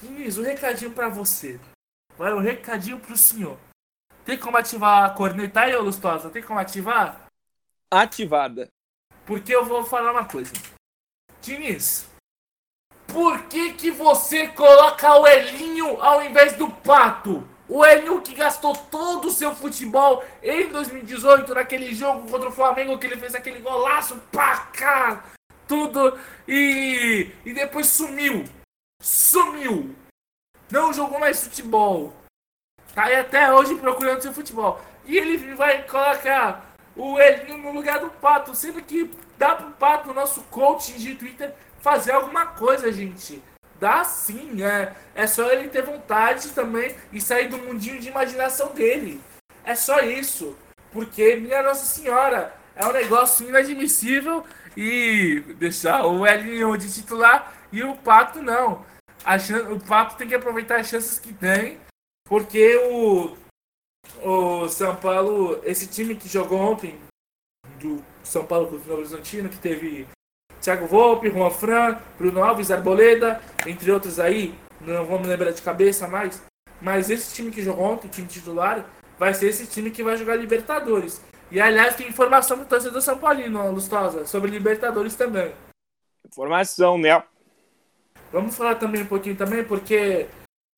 [0.00, 1.58] Diniz, um recadinho para você.
[2.16, 3.58] Vai um recadinho pro senhor.
[4.24, 6.30] Tem como ativar a corneta aí, ô Lustosa?
[6.30, 7.26] Tem como ativar?
[7.90, 8.68] Ativada.
[9.26, 10.52] Porque eu vou falar uma coisa.
[11.42, 12.06] Diniz,
[13.08, 17.44] por que que você coloca o Elinho ao invés do Pato?
[17.68, 22.96] O Elinho que gastou todo o seu futebol em 2018 naquele jogo contra o Flamengo
[22.96, 25.24] que ele fez aquele golaço, pá, cá,
[25.66, 26.16] tudo
[26.46, 28.44] e e depois sumiu.
[29.02, 29.96] Sumiu.
[30.70, 32.14] Não jogou mais futebol.
[32.94, 34.80] Tá aí até hoje procurando seu futebol.
[35.04, 40.12] E ele vai colocar o Elinho no lugar do Pato, sendo que dá pro Pato,
[40.14, 43.42] nosso coach de Twitter, fazer alguma coisa, gente.
[43.80, 48.68] Dá sim, é, é só ele ter vontade também e sair do mundinho de imaginação
[48.68, 49.20] dele.
[49.64, 50.56] É só isso.
[50.92, 54.44] Porque, minha Nossa Senhora, é um negócio inadmissível
[54.76, 58.84] e deixar o Elinho de titular e o Pato não.
[59.24, 61.78] A chan- o Pato tem que aproveitar as chances que tem,
[62.24, 63.36] porque o,
[64.24, 66.98] o São Paulo, esse time que jogou ontem,
[67.80, 70.06] do São Paulo contra o Novo Horizontino, que teve
[70.60, 75.62] Thiago Volpe, Juan Fran, Bruno Alves, Arboleda, entre outros aí, não vou me lembrar de
[75.62, 76.42] cabeça mais,
[76.80, 78.84] mas esse time que jogou ontem, time titular,
[79.18, 81.20] vai ser esse time que vai jogar Libertadores.
[81.50, 85.52] E aliás, tem informação do torcedor São Paulino, Lustosa, sobre Libertadores também.
[86.26, 87.22] Informação, né?
[88.32, 90.26] Vamos falar também um pouquinho também, porque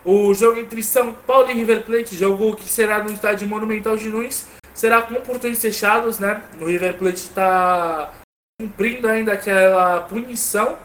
[0.04, 4.08] o jogo entre São Paulo e River Plate, jogo que será no estádio Monumental de
[4.08, 6.42] Nunes, será com portões fechados, né?
[6.60, 8.12] O River Plate está
[8.60, 10.78] cumprindo ainda aquela punição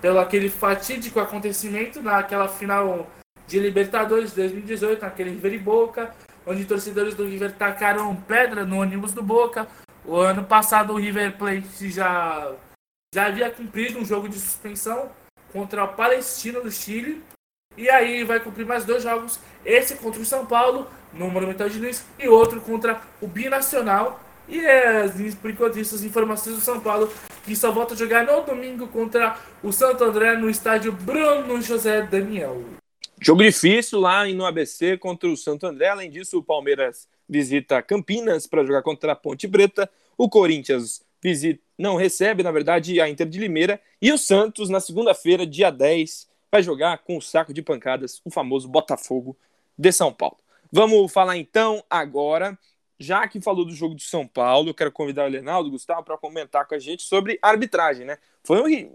[0.00, 3.10] pelo aquele fatídico acontecimento naquela final
[3.46, 6.14] de Libertadores de 2018, naquele River e Boca,
[6.46, 9.66] onde torcedores do River tacaram pedra no ônibus do Boca.
[10.04, 12.52] O ano passado o River Plate já,
[13.14, 15.10] já havia cumprido um jogo de suspensão
[15.52, 17.22] contra o Palestino do Chile.
[17.78, 21.78] E aí vai cumprir mais dois jogos, esse contra o São Paulo, no Monumental de
[21.78, 24.20] Nunes, e outro contra o Binacional.
[24.48, 25.08] E é,
[25.40, 27.08] por enquanto isso, as informações do São Paulo,
[27.44, 32.02] que só volta a jogar no domingo contra o Santo André no estádio Bruno José
[32.02, 32.64] Daniel.
[33.20, 35.88] Jogo difícil lá no ABC contra o Santo André.
[35.88, 39.88] Além disso, o Palmeiras visita Campinas para jogar contra a Ponte Preta.
[40.16, 43.80] O Corinthians visita, não recebe, na verdade, a Inter de Limeira.
[44.02, 48.30] E o Santos, na segunda-feira, dia 10, vai jogar com o saco de pancadas, o
[48.30, 49.36] famoso Botafogo
[49.76, 50.38] de São Paulo.
[50.70, 52.58] Vamos falar então agora,
[52.98, 56.18] já que falou do jogo de São Paulo, eu quero convidar o Leonardo, Gustavo, para
[56.18, 58.18] comentar com a gente sobre arbitragem, né?
[58.44, 58.90] Foi um,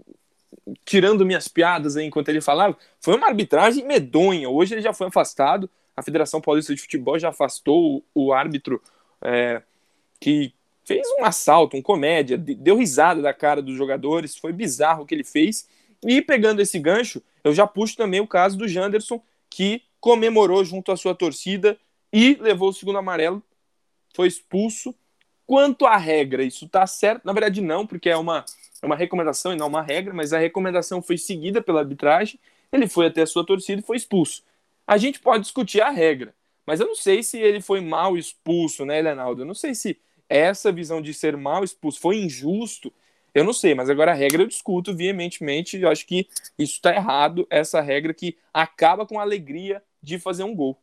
[0.84, 4.48] tirando minhas piadas aí enquanto ele falava, foi uma arbitragem medonha.
[4.48, 8.82] Hoje ele já foi afastado, a Federação Paulista de Futebol já afastou o, o árbitro
[9.22, 9.62] é,
[10.20, 10.52] que
[10.84, 15.14] fez um assalto, um comédia, deu risada da cara dos jogadores, foi bizarro o que
[15.14, 15.66] ele fez.
[16.06, 20.92] E pegando esse gancho, eu já puxo também o caso do Janderson, que comemorou junto
[20.92, 21.78] à sua torcida
[22.12, 23.42] e levou o segundo amarelo,
[24.14, 24.94] foi expulso.
[25.46, 27.24] Quanto à regra, isso tá certo?
[27.24, 28.44] Na verdade, não, porque é uma,
[28.80, 32.38] é uma recomendação e não uma regra, mas a recomendação foi seguida pela arbitragem,
[32.72, 34.42] ele foi até a sua torcida e foi expulso.
[34.86, 36.34] A gente pode discutir a regra,
[36.66, 39.42] mas eu não sei se ele foi mal expulso, né, Leonardo?
[39.42, 39.98] Eu não sei se
[40.28, 42.92] essa visão de ser mal expulso foi injusto.
[43.34, 45.78] Eu não sei, mas agora a regra eu discuto veementemente.
[45.78, 50.44] Eu acho que isso está errado, essa regra que acaba com a alegria de fazer
[50.44, 50.78] um gol.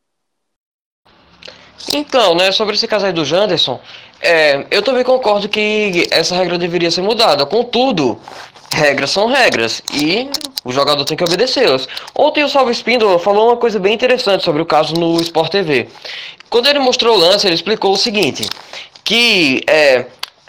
[1.93, 3.80] Então, né, sobre esse caso aí do Janderson,
[4.22, 7.45] é, eu também concordo que essa regra deveria ser mudada.
[7.45, 8.20] Contudo,
[8.74, 10.30] regras são regras e
[10.64, 11.88] o jogador tem que obedecê-las.
[12.14, 15.88] Ontem o Salvo Espíndola falou uma coisa bem interessante sobre o caso no Sport TV.
[16.49, 18.47] Quando ele mostrou o lance, ele explicou o seguinte:
[19.04, 20.06] que é,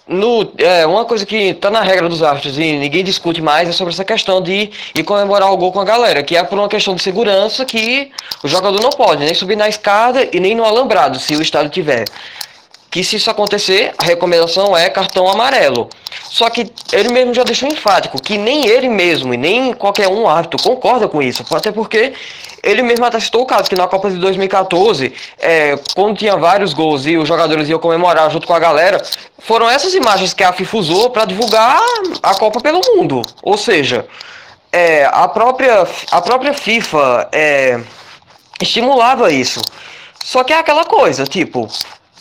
[0.06, 3.72] no, é, uma coisa que está na regra dos árbitros e ninguém discute mais é
[3.72, 6.68] sobre essa questão de ir comemorar o gol com a galera, que é por uma
[6.68, 8.10] questão de segurança que
[8.42, 11.70] o jogador não pode nem subir na escada e nem no alambrado, se o estádio
[11.70, 12.04] tiver
[12.92, 15.88] que se isso acontecer, a recomendação é cartão amarelo.
[16.28, 20.28] Só que ele mesmo já deixou enfático que nem ele mesmo e nem qualquer um
[20.28, 22.12] árbitro concorda com isso, até porque
[22.62, 26.74] ele mesmo até citou o caso que na Copa de 2014, é, quando tinha vários
[26.74, 29.02] gols e os jogadores iam comemorar junto com a galera,
[29.38, 31.80] foram essas imagens que a FIFA usou para divulgar
[32.22, 33.22] a Copa pelo mundo.
[33.42, 34.06] Ou seja,
[34.70, 37.80] é, a, própria, a própria FIFA é,
[38.60, 39.62] estimulava isso.
[40.22, 41.68] Só que é aquela coisa, tipo,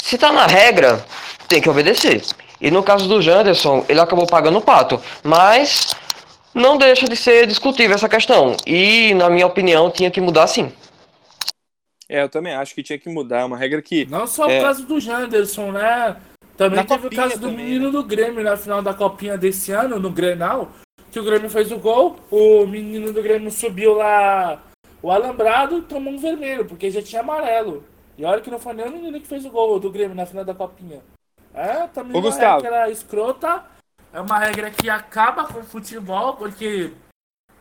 [0.02, 1.06] se tá na regra,
[1.47, 2.22] tem que obedecer.
[2.60, 5.02] E no caso do Janderson, ele acabou pagando o pato.
[5.24, 5.95] Mas
[6.54, 8.58] não deixa de ser discutível essa questão.
[8.66, 10.72] E, na minha opinião, tinha que mudar sim.
[12.10, 13.41] É, eu também acho que tinha que mudar.
[13.41, 14.06] É uma regra que.
[14.06, 14.60] Não só é...
[14.60, 16.18] o caso do Janderson, né?
[16.58, 17.91] Também na teve o caso do também, menino né?
[17.91, 20.72] do Grêmio na final da copinha desse ano, no Grenal.
[21.12, 24.62] Que o Grêmio fez o gol, o menino do Grêmio subiu lá
[25.02, 27.84] o alambrado e tomou um vermelho, porque já tinha amarelo.
[28.22, 30.28] E olha que não foi nem o menino que fez o gol do Grêmio na
[30.28, 31.01] final da Copinha.
[31.55, 32.61] É, também Ô, uma Gustavo.
[32.61, 33.63] regra escrota.
[34.13, 36.93] É uma regra que acaba com o futebol, porque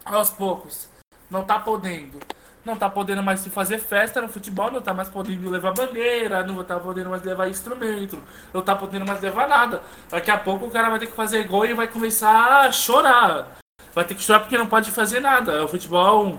[0.04, 0.90] aos poucos
[1.30, 2.20] não tá podendo.
[2.62, 6.44] Não tá podendo mais se fazer festa no futebol, não tá mais podendo levar bandeira,
[6.44, 9.82] não tá podendo mais levar instrumento, não tá podendo mais levar nada.
[10.10, 13.56] Daqui a pouco o cara vai ter que fazer gol e vai começar a chorar.
[13.94, 15.64] Vai ter que chorar porque não pode fazer nada.
[15.64, 16.38] O futebol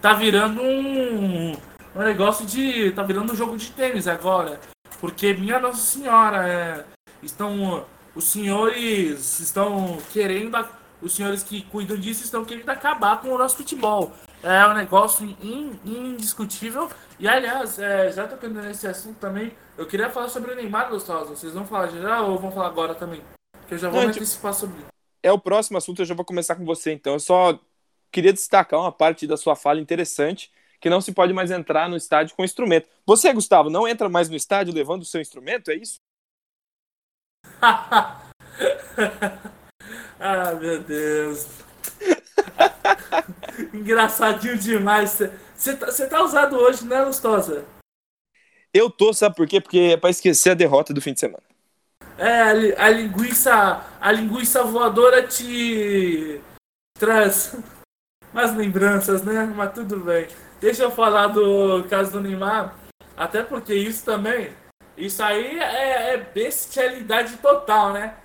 [0.00, 1.52] tá virando um,
[1.94, 2.92] um negócio de.
[2.92, 4.60] tá virando um jogo de tênis agora.
[5.00, 6.84] Porque, minha Nossa Senhora, é,
[7.22, 7.84] estão.
[8.14, 10.56] Os senhores estão querendo.
[11.00, 14.12] Os senhores que cuidam disso estão querendo acabar com o nosso futebol.
[14.42, 15.24] É um negócio
[15.84, 16.90] indiscutível.
[17.18, 21.36] E aliás, é, já tocando nesse assunto também, eu queria falar sobre o Neymar, Gostoso.
[21.36, 23.22] Vocês vão falar já ou vão falar agora também?
[23.66, 24.82] Que eu já vou Não, antecipar sobre
[25.22, 27.14] É o próximo assunto, eu já vou começar com você então.
[27.14, 27.58] Eu só
[28.10, 30.50] queria destacar uma parte da sua fala interessante
[30.80, 32.88] que não se pode mais entrar no estádio com instrumento.
[33.06, 36.00] Você, Gustavo, não entra mais no estádio levando o seu instrumento, é isso?
[40.18, 41.46] ah, meu Deus.
[43.74, 45.18] Engraçadinho demais.
[45.54, 47.66] Você tá, tá usado hoje, né, Lustosa?
[48.72, 49.60] Eu tô, sabe por quê?
[49.60, 51.42] Porque é pra esquecer a derrota do fim de semana.
[52.16, 53.84] É, a, a linguiça.
[54.00, 56.40] A linguiça voadora te
[56.98, 57.56] traz
[58.32, 59.44] umas lembranças, né?
[59.44, 60.28] Mas tudo bem.
[60.60, 62.76] Deixa eu falar do caso do Neymar,
[63.16, 64.54] até porque isso também,
[64.94, 68.16] isso aí é, é bestialidade total, né?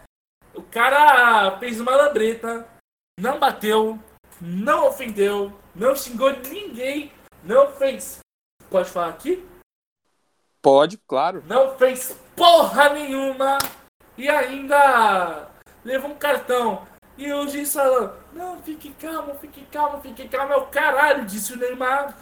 [0.53, 2.67] O cara fez uma labreta,
[3.17, 3.97] não bateu,
[4.41, 7.09] não ofendeu, não xingou ninguém,
[7.41, 8.19] não fez.
[8.69, 9.47] Pode falar aqui?
[10.61, 11.41] Pode, claro.
[11.47, 13.57] Não fez porra nenhuma
[14.17, 15.47] e ainda
[15.85, 16.85] levou um cartão.
[17.17, 20.51] E o juiz falou: Não, fique calmo, fique calmo, fique calmo.
[20.51, 22.13] É o caralho, disse o Neymar.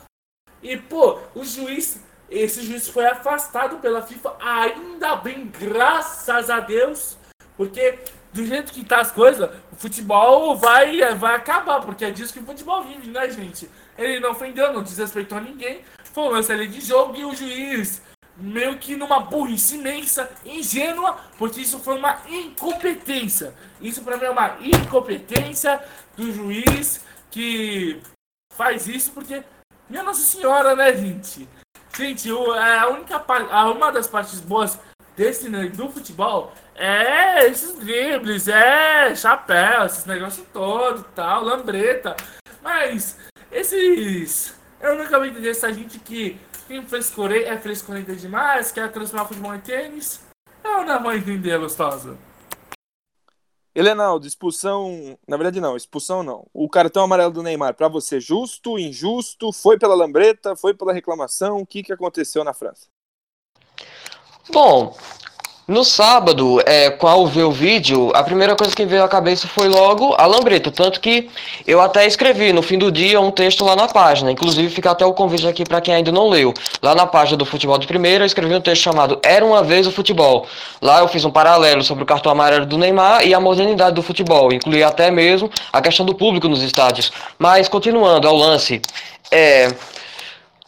[0.62, 2.00] E, pô, o juiz,
[2.30, 7.18] esse juiz foi afastado pela FIFA, ainda bem, graças a Deus,
[7.58, 8.00] porque
[8.32, 12.40] do jeito que tá as coisas, o futebol vai, vai acabar, porque é disso que
[12.40, 13.70] o futebol vive, né, gente?
[13.98, 18.02] Ele não ofendeu, não desrespeitou ninguém, foi um lance ali de jogo e o juiz
[18.36, 23.54] meio que numa burrice imensa, ingênua, porque isso foi uma incompetência.
[23.80, 25.82] Isso para mim é uma incompetência
[26.16, 28.02] do juiz que
[28.54, 29.44] faz isso porque
[29.90, 31.48] minha Nossa Senhora, né, gente?
[31.96, 34.80] Gente, o, é a única parte, uma das partes boas
[35.16, 42.16] desse né, do futebol é esses dribles, é chapéu, esses negócios todos e tal, lambreta.
[42.62, 43.18] Mas
[43.52, 44.56] esses.
[44.82, 49.54] Eu nunca vou entender essa gente que quem frescorei é frescorenta demais, quer transformar futebol
[49.54, 50.22] em tênis.
[50.64, 52.18] Eu não vou entender, Lustosa.
[53.76, 55.18] Helenaldo, expulsão.
[55.28, 56.46] Na verdade, não, expulsão não.
[56.54, 59.52] O cartão amarelo do Neymar, para você, justo, injusto?
[59.52, 60.56] Foi pela lambreta?
[60.56, 61.58] Foi pela reclamação?
[61.58, 62.88] O que, que aconteceu na França?
[64.52, 64.96] Bom,
[65.66, 69.70] no sábado, é, qual ver o vídeo, a primeira coisa que veio à cabeça foi
[69.70, 70.70] logo a lambreta.
[70.70, 71.30] Tanto que
[71.66, 74.30] eu até escrevi no fim do dia um texto lá na página.
[74.30, 76.54] Inclusive, fica até o convite aqui para quem ainda não leu.
[76.82, 79.88] Lá na página do Futebol de Primeira, eu escrevi um texto chamado Era uma Vez
[79.88, 80.46] o Futebol.
[80.82, 84.04] Lá eu fiz um paralelo sobre o cartão amarelo do Neymar e a modernidade do
[84.04, 84.52] futebol.
[84.52, 87.10] Incluí até mesmo a questão do público nos estádios.
[87.40, 88.82] Mas, continuando ao lance.
[89.32, 89.74] É,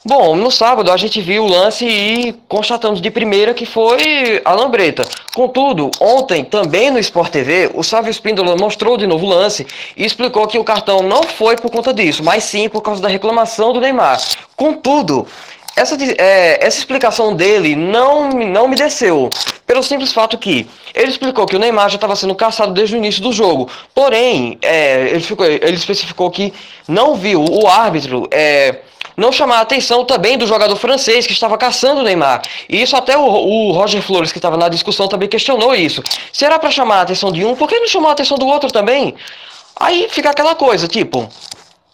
[0.07, 4.53] Bom, no sábado a gente viu o lance e constatamos de primeira que foi a
[4.53, 5.03] lambreta.
[5.33, 9.65] Contudo, ontem, também no Sport TV, o Sávio Espíndola mostrou de novo o lance
[9.97, 13.07] e explicou que o cartão não foi por conta disso, mas sim por causa da
[13.07, 14.21] reclamação do Neymar.
[14.55, 15.25] Contudo,
[15.75, 19.31] essa, é, essa explicação dele não, não me desceu.
[19.65, 22.99] Pelo simples fato que ele explicou que o Neymar já estava sendo caçado desde o
[22.99, 23.67] início do jogo.
[23.95, 26.53] Porém, é, ele, ficou, ele especificou que
[26.87, 28.27] não viu o árbitro.
[28.29, 28.81] É,
[29.15, 32.41] não chamar a atenção também do jogador francês que estava caçando o Neymar.
[32.69, 36.03] E isso até o, o Roger Flores, que estava na discussão, também questionou isso.
[36.31, 38.47] Se era para chamar a atenção de um, por que não chamou a atenção do
[38.47, 39.15] outro também?
[39.77, 41.29] Aí fica aquela coisa, tipo,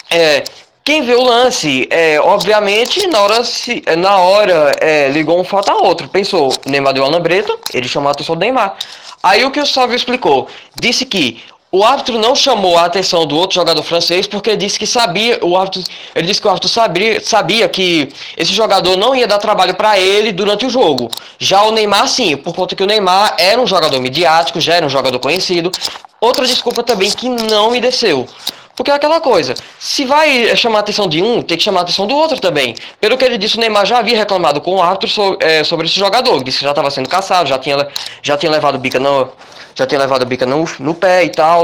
[0.09, 0.43] é,
[0.83, 5.71] quem vê o lance, é, obviamente, na hora, se, na hora é, ligou um fato
[5.71, 6.09] a outro.
[6.09, 8.75] Pensou, Neymar deu uma lambreta, ele chamou a atenção do Neymar.
[9.23, 10.47] Aí o que o Salve explicou?
[10.75, 14.85] Disse que o árbitro não chamou a atenção do outro jogador francês porque disse que
[14.85, 15.81] sabia, o árbitro,
[16.13, 19.97] ele disse que o árbitro sabia, sabia que esse jogador não ia dar trabalho para
[19.97, 21.09] ele durante o jogo.
[21.39, 24.85] Já o Neymar sim, por conta que o Neymar era um jogador midiático, já era
[24.85, 25.71] um jogador conhecido.
[26.19, 28.27] Outra desculpa também que não me desceu.
[28.75, 31.83] Porque é aquela coisa, se vai chamar a atenção de um, tem que chamar a
[31.83, 32.75] atenção do outro também.
[32.99, 35.85] Pelo que ele disse, o Neymar já havia reclamado com o árbitro sobre, é, sobre
[35.85, 37.87] esse jogador, disse que já estava sendo caçado, já tinha,
[38.21, 39.29] já tinha levado bica no,
[39.75, 41.63] já tem levado bica no, no pé e tal.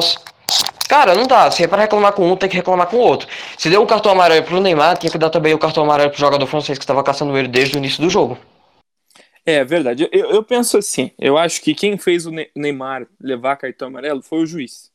[0.87, 1.51] Cara, não dá.
[1.51, 3.27] Se é pra reclamar com um, tem que reclamar com o outro.
[3.57, 6.19] Se deu um cartão amarelo pro Neymar, tinha que dar também o cartão amarelo pro
[6.19, 8.37] jogador francês que estava caçando ele desde o início do jogo.
[9.45, 10.07] É verdade.
[10.11, 11.11] Eu, eu penso assim.
[11.19, 14.89] Eu acho que quem fez o Neymar levar cartão amarelo foi o juiz.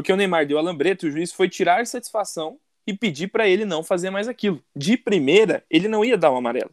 [0.00, 3.66] Porque o Neymar deu a lambreta, o juiz foi tirar satisfação e pedir para ele
[3.66, 4.64] não fazer mais aquilo.
[4.74, 6.70] De primeira, ele não ia dar o amarelo.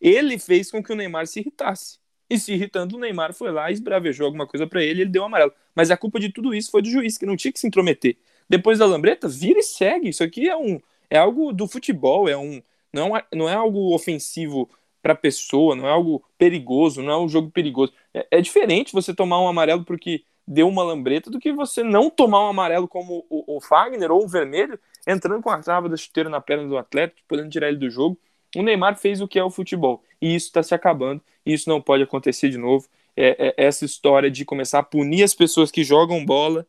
[0.00, 2.00] Ele fez com que o Neymar se irritasse.
[2.28, 5.26] E se irritando, o Neymar foi lá esbravejou alguma coisa para ele ele deu um
[5.26, 5.52] amarelo.
[5.72, 8.16] Mas a culpa de tudo isso foi do juiz, que não tinha que se intrometer.
[8.50, 10.08] Depois da lambreta, vira e segue.
[10.08, 12.60] Isso aqui é um é algo do futebol, é um
[12.92, 14.68] não é, não é algo ofensivo
[15.00, 17.92] para a pessoa, não é algo perigoso, não é um jogo perigoso.
[18.12, 22.10] É, é, diferente você tomar um amarelo porque deu uma lambreta do que você não
[22.10, 25.96] tomar um amarelo como o, o Fagner ou o vermelho, entrando com a trava da
[25.96, 28.18] chuteira na perna do atleta, podendo tirar ele do jogo.
[28.56, 31.22] O Neymar fez o que é o futebol e isso está se acabando.
[31.44, 32.88] E isso não pode acontecer de novo.
[33.16, 36.66] É, é, essa história de começar a punir as pessoas que jogam bola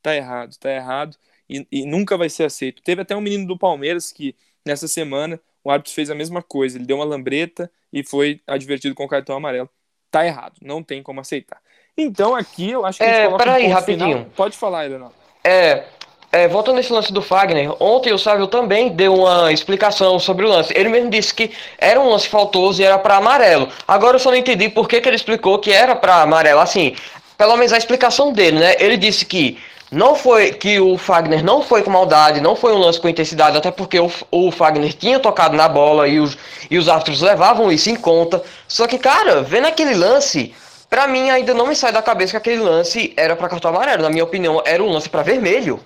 [0.00, 1.16] tá errado, tá errado
[1.48, 2.82] e, e, nunca vai ser aceito.
[2.82, 4.34] Teve até um menino do Palmeiras que
[4.64, 6.78] nessa semana o árbitro fez a mesma coisa.
[6.78, 9.68] Ele deu uma lambreta e foi advertido com o cartão amarelo.
[10.10, 11.60] Tá errado, não tem como aceitar.
[11.96, 14.16] Então aqui eu acho que é, a peraí, um rapidinho.
[14.16, 14.30] Final.
[14.36, 15.12] Pode falar, Helena.
[15.44, 15.84] É,
[16.32, 20.48] é, voltando nesse lance do Fagner, ontem o Sávio também deu uma explicação sobre o
[20.48, 20.72] lance.
[20.76, 23.68] Ele mesmo disse que era um lance faltoso e era para amarelo.
[23.86, 26.58] Agora eu só não entendi por que, que ele explicou que era para amarelo.
[26.58, 26.96] Assim,
[27.38, 28.74] pelo menos a explicação dele, né?
[28.80, 29.58] Ele disse que
[29.92, 33.56] não foi que o Fagner não foi com maldade, não foi um lance com intensidade,
[33.56, 36.36] até porque o, o Fagner tinha tocado na bola e os,
[36.68, 38.42] e os árbitros levavam isso em conta.
[38.66, 40.52] Só que, cara, vendo aquele lance,
[40.94, 44.04] para mim ainda não me sai da cabeça que aquele lance era para cartão amarelo.
[44.04, 45.80] Na minha opinião, era um lance para vermelho.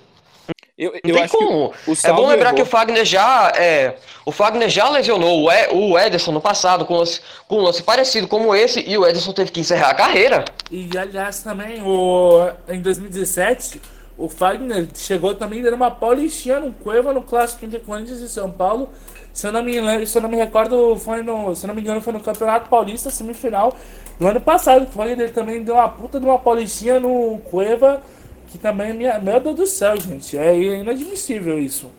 [0.76, 1.72] Eu, eu não tem como.
[2.04, 2.56] é bom lembrar errou.
[2.56, 3.96] que o Fagner já é,
[4.26, 7.82] o Fagner já lesionou o, e, o Ederson no passado com, lance, com um lance
[7.82, 10.44] parecido como esse e o Ederson teve que encerrar a carreira.
[10.70, 13.80] E aliás também o em 2017
[14.18, 18.50] o Fagner chegou também dando uma paulistinha no Cueva no clássico entre Corinthians e São
[18.50, 18.90] Paulo.
[19.32, 21.80] Se eu não me se eu não me recordo, foi no, se eu não me
[21.80, 23.74] engano, foi no Campeonato Paulista semifinal
[24.19, 24.85] do ano passado.
[24.85, 28.03] O Fagner também deu uma puta de uma paulistinha no Cueva
[28.49, 31.91] que também, minha, meu Deus do céu, gente, é inadmissível isso.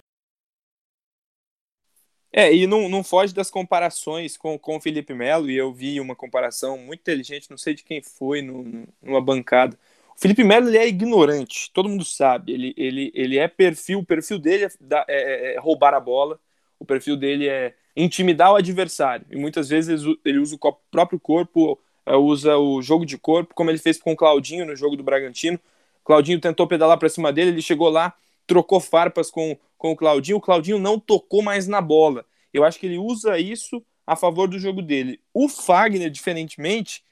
[2.31, 5.99] É, e não, não foge das comparações com, com o Felipe Melo, e eu vi
[5.99, 9.77] uma comparação muito inteligente, não sei de quem foi, no, numa bancada.
[10.15, 14.05] O Felipe Melo ele é ignorante, todo mundo sabe, ele, ele, ele é perfil, o
[14.05, 16.39] perfil dele é, é, é, é roubar a bola,
[16.79, 19.25] O perfil dele é intimidar o adversário.
[19.29, 21.83] E muitas vezes ele usa o próprio corpo, é,
[22.17, 25.59] usa o jogo de corpo, como ele fez com o Claudinho no jogo do Bragantino.
[26.03, 28.13] Claudinho tentou pedalar para cima dele, ele chegou lá,
[28.47, 30.37] trocou farpas com, com o Claudinho.
[30.37, 32.25] O Claudinho não tocou mais na bola.
[32.53, 35.21] Eu acho que ele usa isso a favor do jogo dele.
[35.31, 37.03] O Fagner, diferentemente,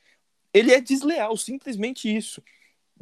[0.51, 2.41] ele é desleal, simplesmente isso.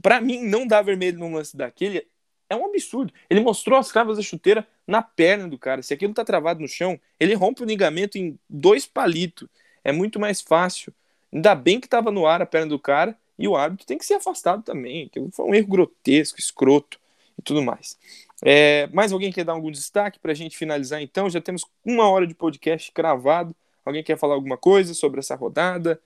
[0.02, 2.06] Para mim, não dar vermelho num lance daquele
[2.50, 3.14] é um absurdo.
[3.30, 5.82] Ele mostrou as cravas da chuteira na perna do cara.
[5.82, 9.48] Se aquilo tá travado no chão, ele rompe o ligamento em dois palitos.
[9.84, 10.94] É muito mais fácil.
[11.36, 14.06] Ainda bem que tava no ar a perna do cara e o árbitro tem que
[14.06, 15.08] ser afastado também.
[15.08, 16.98] Aquilo foi um erro grotesco, escroto
[17.38, 17.98] e tudo mais.
[18.42, 21.30] É, mais alguém quer dar algum destaque para a gente finalizar então?
[21.30, 23.54] Já temos uma hora de podcast cravado.
[23.84, 26.00] Alguém quer falar alguma coisa sobre essa rodada?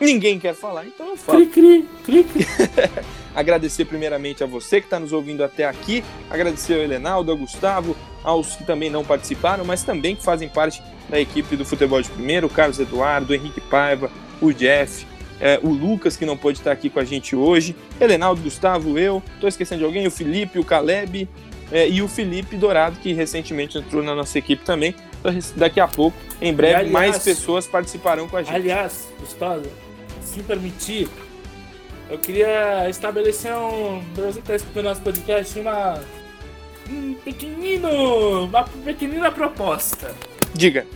[0.00, 1.46] Ninguém quer falar, então eu falo.
[1.46, 2.44] Cri, cri, cri,
[3.38, 6.02] Agradecer primeiramente a você que está nos ouvindo até aqui.
[6.28, 10.82] Agradecer ao Helenaldo, ao Gustavo, aos que também não participaram, mas também que fazem parte
[11.08, 14.10] da equipe do Futebol de Primeiro, o Carlos Eduardo, o Henrique Paiva,
[14.40, 15.06] o Jeff,
[15.40, 19.22] é, o Lucas, que não pôde estar aqui com a gente hoje, Helenaldo, Gustavo, eu,
[19.34, 21.28] estou esquecendo de alguém, o Felipe, o Caleb
[21.70, 24.96] é, e o Felipe Dourado, que recentemente entrou na nossa equipe também.
[25.20, 28.52] Então, daqui a pouco, em breve, aliás, mais pessoas participarão com a gente.
[28.52, 29.62] Aliás, Gustavo,
[30.24, 31.08] se permitir,
[32.10, 34.02] eu queria estabelecer um.
[34.14, 36.00] Que está escutando nosso podcast, uma.
[36.90, 38.44] Um pequenino.
[38.44, 40.14] Uma pequenina proposta.
[40.54, 40.86] Diga.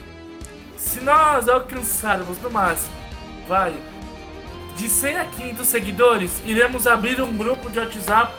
[0.77, 2.95] Se nós alcançarmos no máximo,
[3.47, 3.73] vai,
[4.77, 8.35] de 100 a 500 seguidores, iremos abrir um grupo de WhatsApp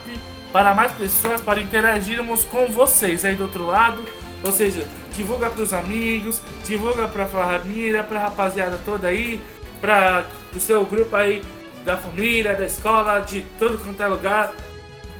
[0.52, 4.04] para mais pessoas, para interagirmos com vocês aí do outro lado.
[4.42, 9.40] Ou seja, divulga para os amigos, divulga para a família, para a rapaziada toda aí,
[9.80, 11.42] para o seu grupo aí
[11.84, 14.52] da família, da escola, de todo quanto é lugar,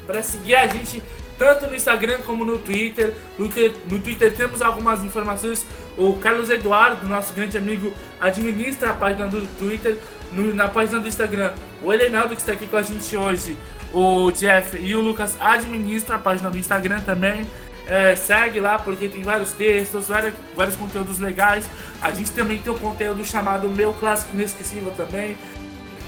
[0.07, 1.03] para seguir a gente
[1.39, 3.15] tanto no Instagram como no Twitter.
[3.39, 5.67] No, no, Twitter temos algumas informações.
[5.97, 9.99] O Carlos Eduardo, nosso grande amigo, administra a página do Twitter.
[10.33, 11.53] No, na página do Instagram,
[11.83, 13.57] o Elenaldo, que está aqui com a gente hoje,
[13.93, 17.47] o Jeff e o Lucas administram a página do Instagram também.
[17.87, 21.69] É, segue lá porque tem vários textos, vários, vários conteúdos legais.
[22.01, 25.37] A gente também tem um conteúdo chamado Meu Clássico Inesquecível também.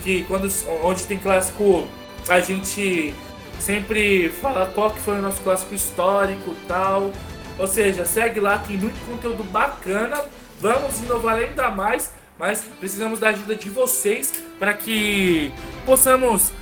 [0.06, 0.48] Que quando,
[0.84, 1.84] onde tem clássico,
[2.28, 3.12] a gente
[3.58, 7.10] sempre fala qual que foi o nosso clássico histórico tal.
[7.58, 10.24] Ou seja, segue lá, tem muito conteúdo bacana.
[10.60, 15.52] Vamos inovar ainda mais, mas precisamos da ajuda de vocês para que
[15.84, 16.52] possamos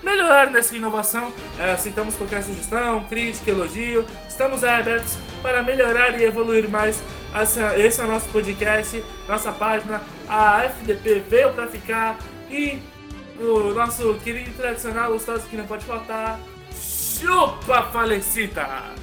[0.00, 1.32] melhorar nessa inovação.
[1.58, 4.06] É, aceitamos qualquer sugestão, crítica, elogio.
[4.28, 7.02] Estamos abertos para melhorar e evoluir mais.
[7.76, 10.00] Esse é o nosso podcast, nossa página.
[10.28, 12.16] A FDP veio para ficar
[12.50, 12.78] e
[13.38, 16.40] o nosso querido tradicional gostoso que não pode faltar.
[16.72, 18.94] Chupa falecida!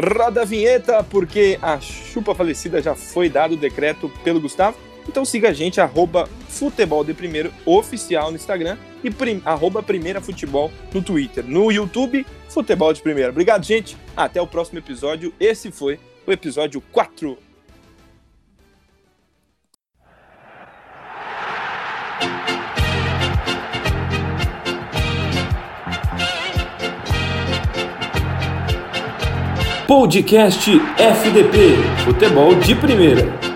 [0.00, 4.78] Roda a vinheta, porque a chupa falecida já foi dado o decreto pelo Gustavo.
[5.08, 10.20] Então siga a gente, arroba Futebol de Primeiro Oficial no Instagram e prim, arroba Primeira
[10.20, 11.44] Futebol no Twitter.
[11.44, 13.30] No YouTube, Futebol de Primeira.
[13.30, 13.96] Obrigado, gente.
[14.16, 15.32] Até o próximo episódio.
[15.40, 17.47] Esse foi o episódio 4.
[29.88, 30.68] Podcast
[30.98, 33.47] FDP Futebol de Primeira.